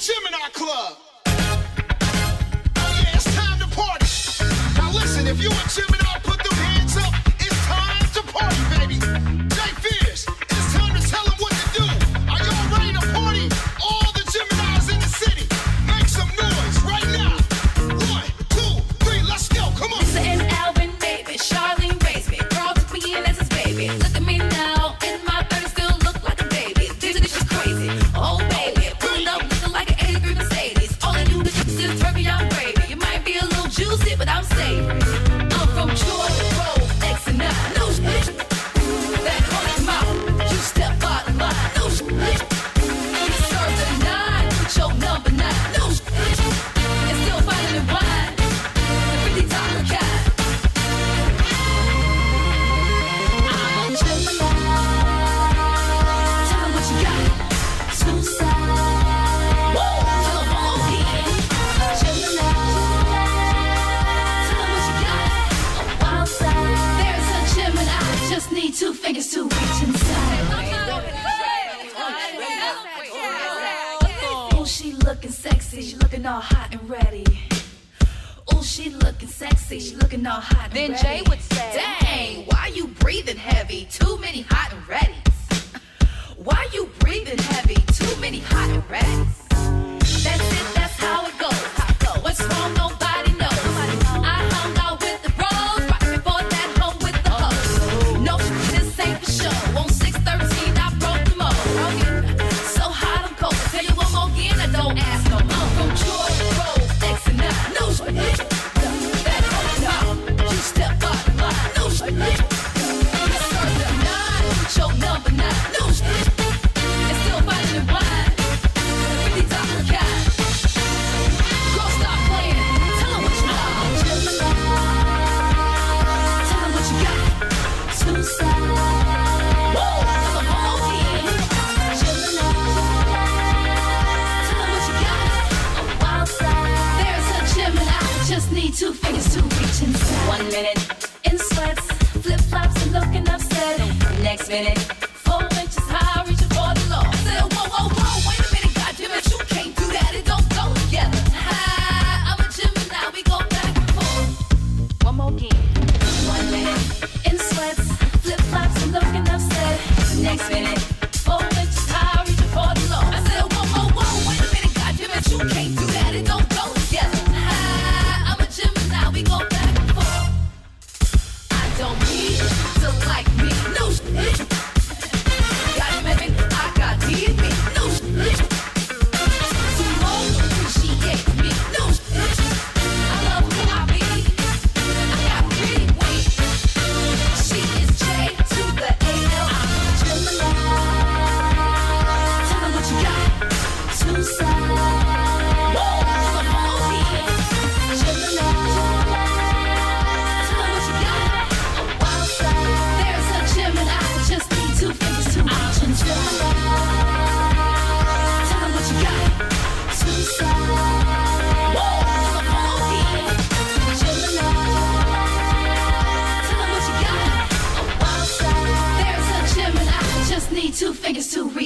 Gemini 0.02 0.50
Club. 0.54 0.98
Oh, 1.28 3.02
yeah, 3.04 3.14
it's 3.14 3.36
time 3.36 3.60
to 3.60 3.68
party. 3.68 4.08
Now, 4.76 4.92
listen, 4.92 5.28
if 5.28 5.40
you 5.40 5.50
a 5.52 5.70
Gemini, 5.70 6.18
put 6.24 6.44
them 6.44 6.54
hands 6.54 6.98
up. 6.98 7.14
It's 7.40 7.56
time 7.68 8.10
to 8.16 8.24
party, 8.34 8.58
baby. 8.80 9.51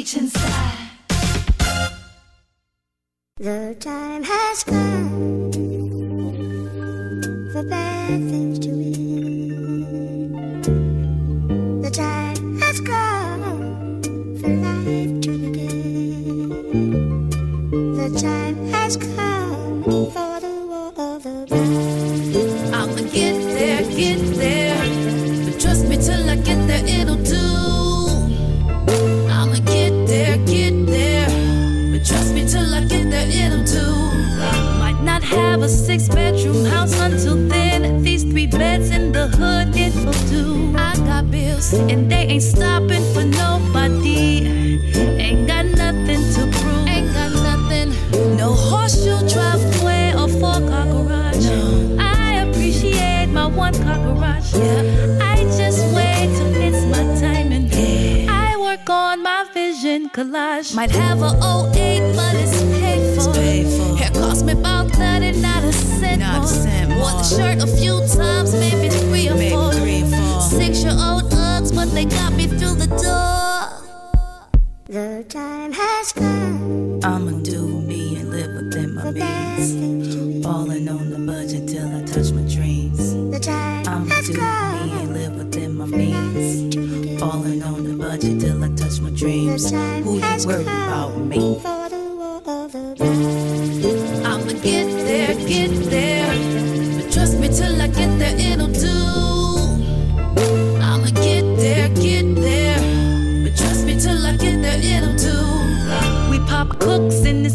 reach 0.06 0.18
inside. 0.18 0.90
The 3.38 3.76
time 3.80 4.24
has 4.24 4.64
come. 4.64 4.95
and 41.74 42.12
they 42.12 42.26
ain't 42.34 42.44
stopping 42.44 43.04
for 43.14 43.24
nobody. 43.24 44.48
Ain't 45.18 45.48
got 45.48 45.66
nothing 45.66 46.22
to 46.34 46.42
prove. 46.58 46.88
Ain't 46.88 47.12
got 47.14 47.32
nothing. 47.32 47.90
No 48.38 48.54
horseshoe 48.54 49.28
driveway 49.28 50.14
or 50.14 50.28
four 50.28 50.60
car 50.70 50.86
garage. 50.86 51.46
No. 51.46 51.98
I 52.00 52.46
appreciate 52.48 53.28
my 53.28 53.48
one 53.48 53.74
car 53.74 53.98
garage. 53.98 54.54
Yeah. 54.54 55.18
I 55.22 55.38
just 55.58 55.84
wait 55.96 56.30
till 56.38 56.56
it's 56.56 56.86
my 56.86 57.04
time 57.20 57.52
and 57.52 57.70
day. 57.70 58.28
I 58.30 58.56
work 58.58 58.88
on 58.90 59.24
my 59.24 59.46
vision 59.54 60.10
collage. 60.10 60.76
Might 60.76 60.92
have 60.92 61.22
a 61.22 61.32
08, 61.74 62.16
but 62.16 62.36
it's 62.36 62.62
paid 62.80 63.16
for. 63.16 63.32
It's. 63.38 64.00
Hair 64.00 64.12
cost 64.12 64.46
me 64.46 64.54
about 64.54 64.92
30, 64.92 65.40
not 65.42 65.64
a 65.64 65.74
cent. 65.74 66.20
Not 66.20 66.44
a 66.44 66.48
cent 66.48 66.90
more. 66.90 67.00
Wore 67.00 67.12
the 67.12 67.24
shirt 67.24 67.64
a 67.64 67.68
few 67.68 68.06
times, 68.16 68.54
maybe 68.54 68.90
three 68.90 69.30
or 69.30 69.36
maybe. 69.36 69.56
four. 69.56 69.75
They 71.96 72.04
got 72.04 72.34
me 72.34 72.46
through 72.46 72.76
the 72.76 72.88
door. 72.88 73.72
The 74.88 75.24
time 75.30 75.72
has 75.72 76.12
come. 76.12 77.00
I'ma 77.02 77.40
do 77.40 77.80
me 77.80 78.18
and 78.18 78.32
live 78.32 78.54
within 78.54 78.96
my 78.96 79.12
means. 79.12 80.44
Falling 80.44 80.90
on 80.90 81.10
the 81.10 81.20
budget 81.20 81.70
till 81.70 81.88
I 81.96 82.04
touch 82.04 82.34
my 82.34 82.42
dreams. 82.54 83.14
The 83.32 83.40
time 83.40 83.88
I'ma 83.88 84.14
has 84.14 84.28
do 84.28 84.34
me 84.34 84.92
and 85.00 85.14
live 85.14 85.36
within 85.38 85.78
my 85.78 85.86
means. 85.86 86.76
Falling 87.18 87.64
on 87.64 87.86
the 87.86 87.96
budget 87.96 88.42
till 88.42 88.62
I 88.62 88.68
touch 88.76 89.00
my 89.00 89.12
dreams. 89.12 89.72
Who 89.72 90.16
you 90.16 90.46
worry 90.46 90.66
come. 90.66 90.88
about 90.88 91.18
me? 91.18 91.75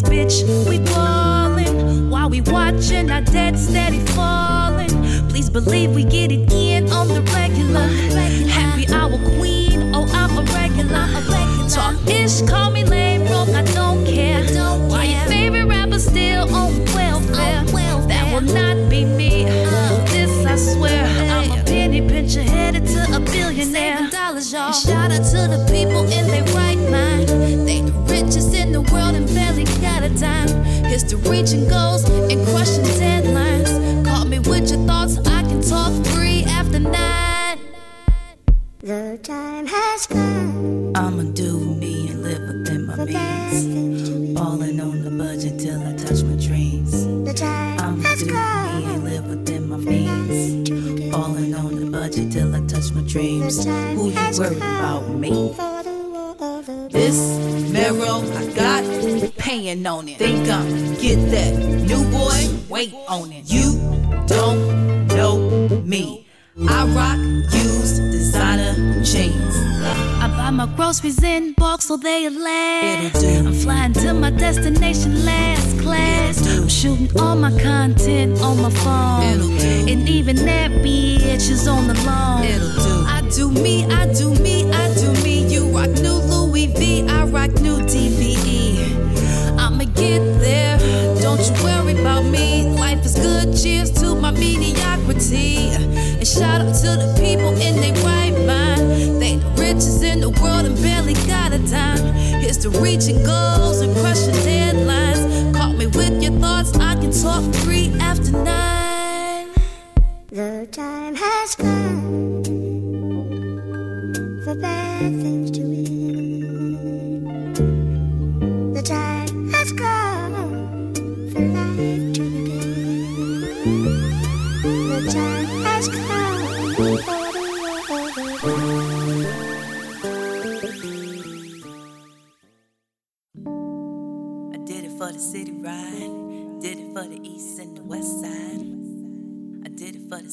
This 0.01 0.42
bitch, 0.42 0.68
we 0.68 0.78
ballin'. 0.78 2.11
While 2.11 2.30
we 2.30 2.40
watchin' 2.42 3.11
our 3.11 3.20
dead 3.20 3.59
steady 3.59 4.01
fallin'. 4.14 5.28
Please 5.28 5.51
believe 5.51 5.94
we 5.94 6.05
get 6.05 6.32
it 6.32 6.53
in 6.53 6.90
on 6.92 7.09
the 7.09 7.22
regular. 7.32 7.86
Happy 8.48 8.88
hour 8.92 9.18
queen, 9.36 9.94
oh 9.94 10.07
I'm 10.12 10.38
a 10.38 10.42
regular. 10.53 11.07
Talk 11.68 11.96
ish, 12.09 12.42
call 12.42 12.70
me 12.70 12.84
lame, 12.84 13.26
broke, 13.26 13.48
I 13.51 13.62
don't 13.74 14.05
care. 14.05 14.44
Why 14.88 15.05
your 15.05 15.20
favorite 15.26 15.66
rapper 15.66 15.98
still 15.98 16.53
on 16.55 16.84
welfare? 16.94 17.64
That 18.09 18.32
will 18.32 18.53
not 18.53 18.90
be 18.90 19.05
me. 19.05 19.46
Uh. 19.48 20.05
This 20.07 20.44
I 20.46 20.57
swear, 20.57 21.05
I'm 21.30 21.53
a 21.53 21.62
penny 21.64 22.01
pincher 22.01 22.42
headed 22.42 22.86
to 22.86 23.16
a 23.16 23.20
billionaire. 23.20 24.09
Dollars, 24.11 24.53
y'all. 24.53 24.72
Shout 24.72 25.12
out 25.12 25.24
to 25.30 25.46
the 25.48 25.64
people 25.70 26.10
Here's 30.91 31.05
to 31.05 31.18
reaching 31.18 31.68
goals 31.68 32.03
and 32.11 32.45
crushing 32.49 32.82
deadlines. 32.99 34.05
Call 34.05 34.24
me 34.24 34.41
with 34.41 34.70
your 34.70 34.84
thoughts, 34.88 35.18
I 35.18 35.43
can 35.43 35.62
talk 35.62 35.93
free 36.07 36.43
after 36.47 36.80
nine. 36.80 37.61
The 38.80 39.16
time 39.22 39.68
has 39.68 40.09
come 40.09 40.91
I'ma 40.97 41.30
do 41.32 41.61
me 41.76 42.09
and 42.09 42.24
live 42.24 42.43
within 42.43 42.86
my 42.86 42.97
bad 43.05 43.53
means. 43.53 43.66
things 43.66 44.09
to 44.09 44.18
be. 44.18 44.34
Ballin' 44.34 44.80
on 44.80 45.05
the 45.05 45.11
budget 45.12 45.61
till 45.61 45.80
I 45.80 45.93
touch 45.95 46.24
my 46.24 46.34
dreams. 46.45 46.91
The 47.24 47.34
time 47.34 47.78
I'ma 47.78 48.03
has 48.03 48.18
do 48.18 48.26
me 48.26 48.32
and 48.32 48.84
come 48.84 49.05
live 49.05 49.26
within 49.28 49.68
my 49.68 49.76
means. 49.76 50.70
Ballin' 51.12 51.55
on 51.55 51.76
the 51.76 51.86
budget 51.86 52.32
till 52.32 52.53
I 52.53 52.66
touch 52.66 52.91
my 52.91 53.03
dreams. 53.03 53.64
Who 53.64 54.11
you 54.11 54.38
worried 54.41 54.57
about 54.57 55.09
me? 55.09 55.55
For 55.55 55.84
the 55.84 56.09
war 56.11 56.36
of 56.41 56.66
the 56.66 56.88
This 56.91 57.38
marrow 57.70 58.24
I 58.34 58.53
got 58.55 59.30
paying 59.51 59.84
on 59.84 60.09
it. 60.09 60.16
Think 60.18 60.48
I'm 60.48 60.94
get 60.94 61.18
that 61.34 61.53
new 61.90 62.05
boy, 62.11 62.40
wait 62.68 62.94
on 63.09 63.32
it. 63.32 63.51
You 63.51 63.68
don't 64.26 65.09
know 65.09 65.34
me. 65.84 66.26
I 66.68 66.86
rock 66.98 67.18
used 67.53 67.96
designer 68.12 69.03
jeans. 69.03 69.57
I 70.22 70.28
buy 70.36 70.51
my 70.51 70.66
groceries 70.76 71.22
in 71.22 71.55
bulk 71.55 71.82
so 71.82 71.96
they 71.96 72.28
last. 72.28 73.16
It'll 73.16 73.42
do. 73.42 73.48
I'm 73.48 73.55
flying 73.55 73.92
to 73.94 74.14
my 74.14 74.30
destination 74.30 75.24
last 75.24 75.80
class. 75.80 76.36
I'm 76.46 76.68
shooting 76.68 77.11
all 77.18 77.34
my 77.34 77.51
content 77.61 78.40
on 78.40 78.62
my 78.62 78.70
phone. 78.70 79.22
It'll 79.32 79.59
do. 79.59 79.92
And 79.92 80.09
even 80.09 80.36
that 80.51 80.70
bitch 80.84 81.51
is 81.51 81.66
on 81.66 81.88
the. 81.88 81.94
It'll 81.94 82.74
do. 82.86 82.94
I 83.16 83.20
do 83.34 83.51
me, 83.51 83.84
I 83.86 84.12
do 84.12 84.32
me, 84.44 84.70
I 84.70 84.94
do 84.94 85.11
me. 85.24 85.34
You 85.53 85.64
rock 85.76 85.90
new 86.05 86.18
Louis 86.32 86.66
V, 86.66 87.09
I 87.09 87.24
rock 87.24 87.51
new 87.62 87.78
DVE. 87.80 88.49
Get 89.95 90.20
there, 90.41 90.78
don't 91.20 91.41
you 91.41 91.64
worry 91.64 92.01
about 92.01 92.24
me. 92.24 92.68
Life 92.78 93.05
is 93.05 93.14
good, 93.14 93.57
cheers 93.57 93.91
to 94.01 94.14
my 94.14 94.30
mediocrity. 94.30 95.70
And 95.70 96.26
shout 96.26 96.61
out 96.61 96.74
to 96.74 96.91
the 97.03 97.14
people 97.18 97.51
in 97.61 97.76
their 97.80 97.95
right 98.05 98.34
mind. 98.47 99.20
They 99.20 99.36
the 99.36 99.51
richest 99.59 100.03
in 100.03 100.20
the 100.20 100.30
world 100.30 100.66
and 100.66 100.76
barely 100.82 101.14
got 101.26 101.53
a 101.53 101.59
dime. 101.59 102.14
Here's 102.14 102.59
to 102.59 102.70
reaching 102.70 103.22
goals 103.24 103.80
and 103.80 103.95
crushing 103.97 104.34
deadlines. 104.47 105.55
Call 105.55 105.72
me 105.72 105.86
with 105.86 106.22
your 106.22 106.32
thoughts, 106.41 106.74
I 106.76 106.95
can 106.95 107.12
talk 107.12 107.43
free 107.57 107.93
after 108.01 108.32
nine. 108.32 109.49
The 110.30 110.68
time 110.70 111.14
has 111.16 111.55
come 111.57 112.30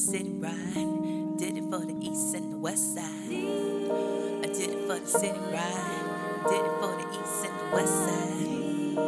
city 0.08 0.32
ride. 0.38 1.36
Did 1.36 1.58
it 1.58 1.64
for 1.64 1.80
the 1.80 1.94
east 2.00 2.34
and 2.34 2.50
the 2.50 2.56
west 2.56 2.94
side. 2.94 3.04
I 3.04 4.46
did 4.46 4.70
it 4.70 4.86
for 4.86 4.98
the 4.98 5.06
city 5.06 5.38
ride. 5.52 6.44
Did 6.48 6.64
it 6.64 6.74
for 6.80 6.96
the 6.96 7.04
east 7.12 7.44
and 7.44 7.52
the 7.60 7.68
west 7.76 7.94
side. 8.06 8.98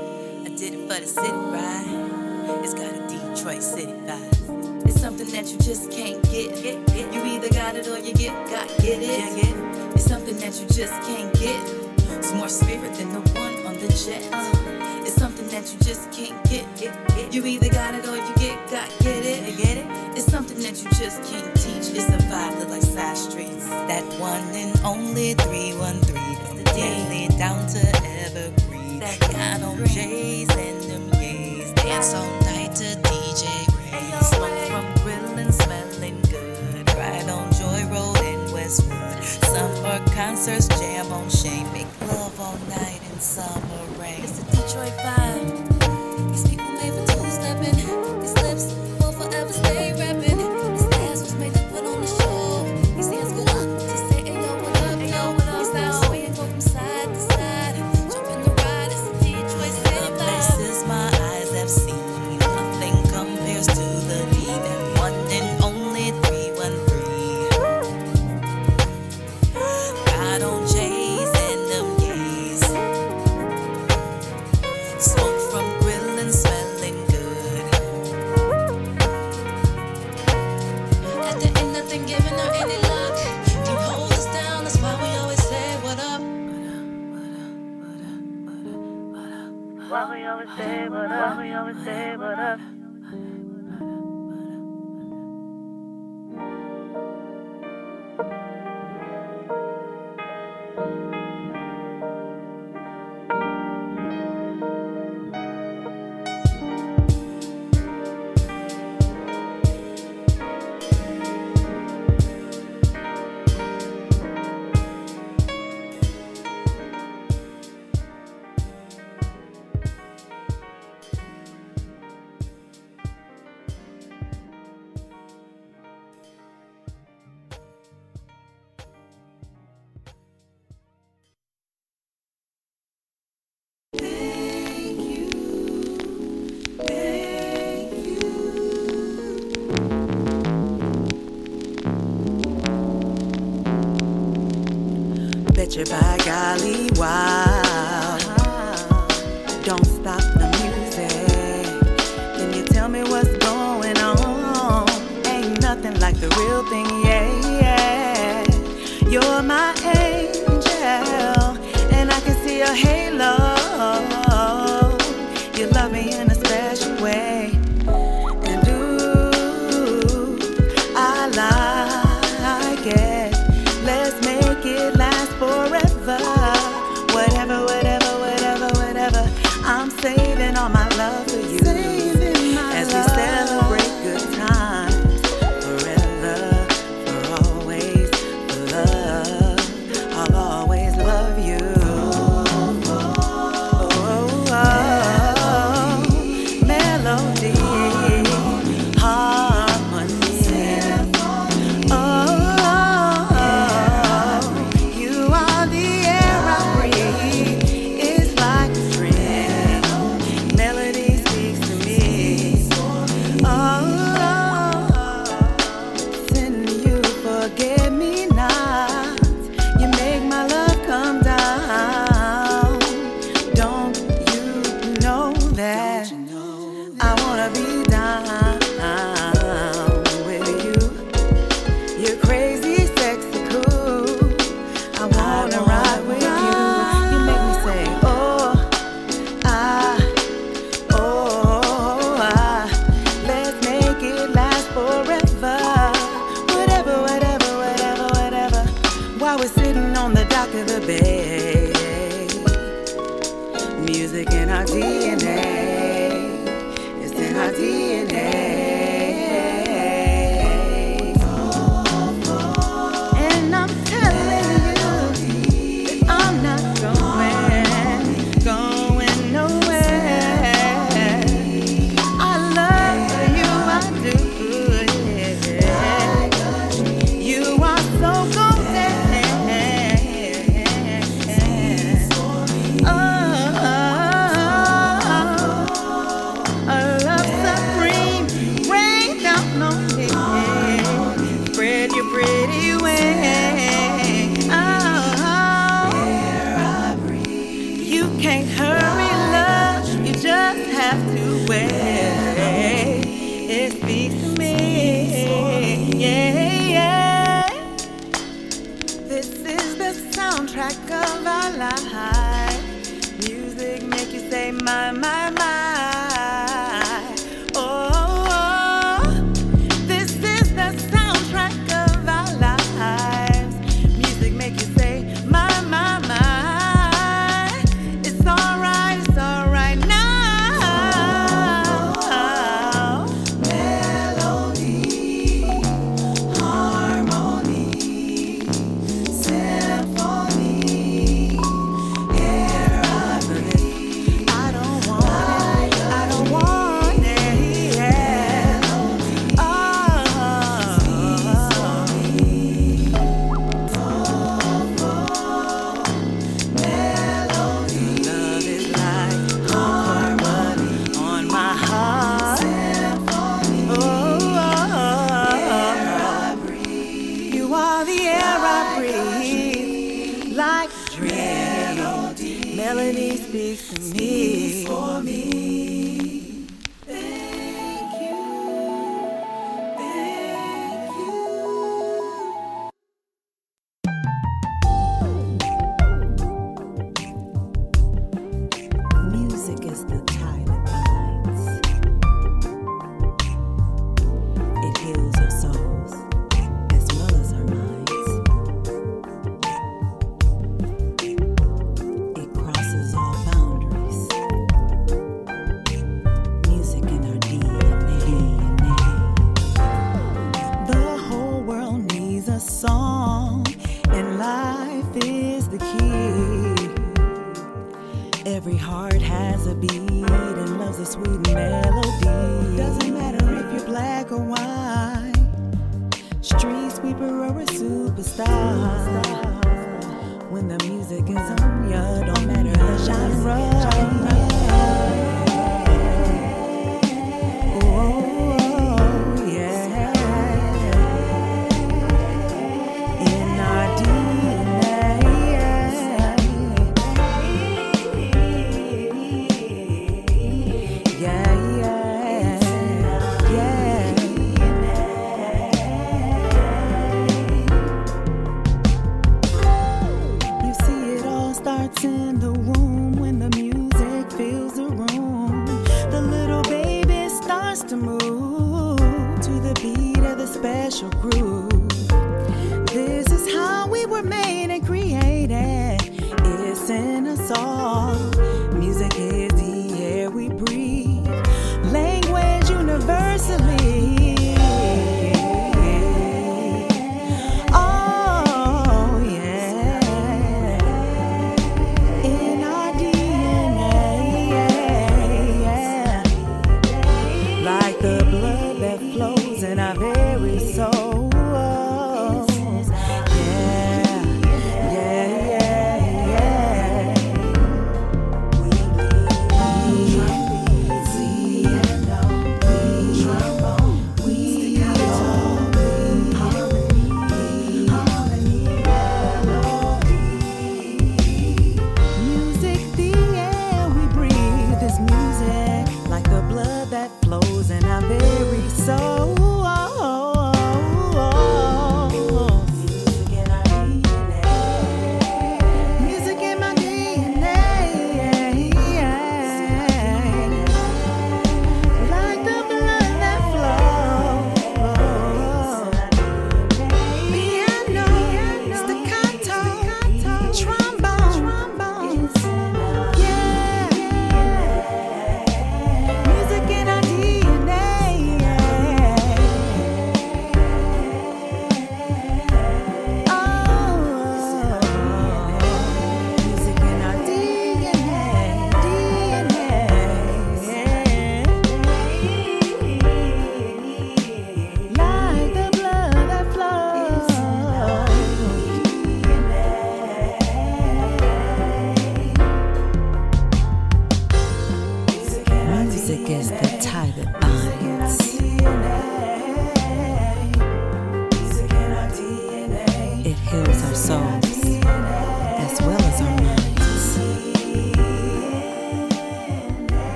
I 0.45 0.49
did 0.55 0.75
it 0.75 0.87
for 0.87 1.01
the 1.01 1.07
city 1.07 1.33
ride. 1.33 2.61
It's 2.63 2.75
got 2.75 2.93
a 2.93 3.01
Detroit 3.09 3.63
city 3.63 3.93
vibe. 3.93 4.87
It's 4.87 5.01
something 5.01 5.29
that 5.29 5.51
you 5.51 5.59
just 5.61 5.91
can't 5.91 6.23
get. 6.25 6.55
You 7.15 7.25
either 7.25 7.49
got 7.49 7.77
it 7.77 7.89
or 7.89 7.99
you 7.99 8.13
get 8.13 8.35
got 8.51 8.69
get 8.83 9.01
it. 9.01 9.95
It's 9.95 10.05
something 10.05 10.37
that 10.37 10.61
you 10.61 10.67
just 10.69 10.93
can't 11.09 11.33
get. 11.33 11.65
It's 12.19 12.35
more 12.35 12.51
spirit 12.51 12.93
than 12.97 13.11
the 13.15 13.21
one 13.41 13.67
on 13.67 13.79
the 13.79 13.89
jet. 13.89 14.90
It's 15.03 15.15
something 15.15 15.49
that 15.49 15.73
you 15.73 15.79
just 15.81 16.11
can't 16.13 16.37
get. 16.49 16.67
You 17.33 17.45
either 17.47 17.69
got 17.69 17.95
it 17.95 18.07
or 18.07 18.17
you 18.17 18.35
get 18.37 18.71
got 18.71 18.89
get 19.01 19.25
it. 19.25 19.57
Get 19.57 19.79
it? 19.79 19.87
It's 20.17 20.27
something 20.31 20.59
that 20.59 20.83
you 20.83 20.91
just 20.91 21.23
can't 21.25 21.55
teach. 21.57 21.95
It's 21.97 22.09
a 22.09 22.19
vibe 22.29 22.59
that 22.59 22.69
like 22.69 22.83
side 22.83 23.17
streets. 23.17 23.67
That 23.69 24.05
one 24.21 24.43
and 24.55 24.79
only 24.85 25.35
313. 25.35 26.17
It's 26.17 26.53
the 26.55 26.65
daily 26.75 27.29
down 27.39 27.67
to 27.69 27.81
evergreen. 28.27 29.01
That 29.01 29.19
kind 29.21 29.65
on 29.65 29.79
J's 29.87 30.51
and 30.51 30.83
them 30.83 31.11
yays. 31.21 31.75
Dance 31.75 32.15
all 32.15 32.41
night 32.43 32.75
to 32.77 32.97
DJ 33.09 33.67
Ray. 33.93 34.11
Smoke 34.21 34.59
from 34.69 34.87
grillin', 35.03 35.53
smelling 35.53 36.21
good. 36.31 36.89
Ride 36.95 37.29
on 37.31 37.51
Joy 37.55 37.87
Road 37.89 38.19
in 38.19 38.53
Westwood. 38.53 39.25
Summer 39.25 39.99
concerts, 40.15 40.69
jam 40.69 41.11
on 41.13 41.27
Chene. 41.29 41.73
Make 41.73 41.89
love 42.03 42.39
all 42.39 42.59
night 42.69 43.01
in 43.13 43.21
summer 43.21 43.85
rain. 43.99 44.27
Detroit 44.71 44.95
vibe. 45.03 45.70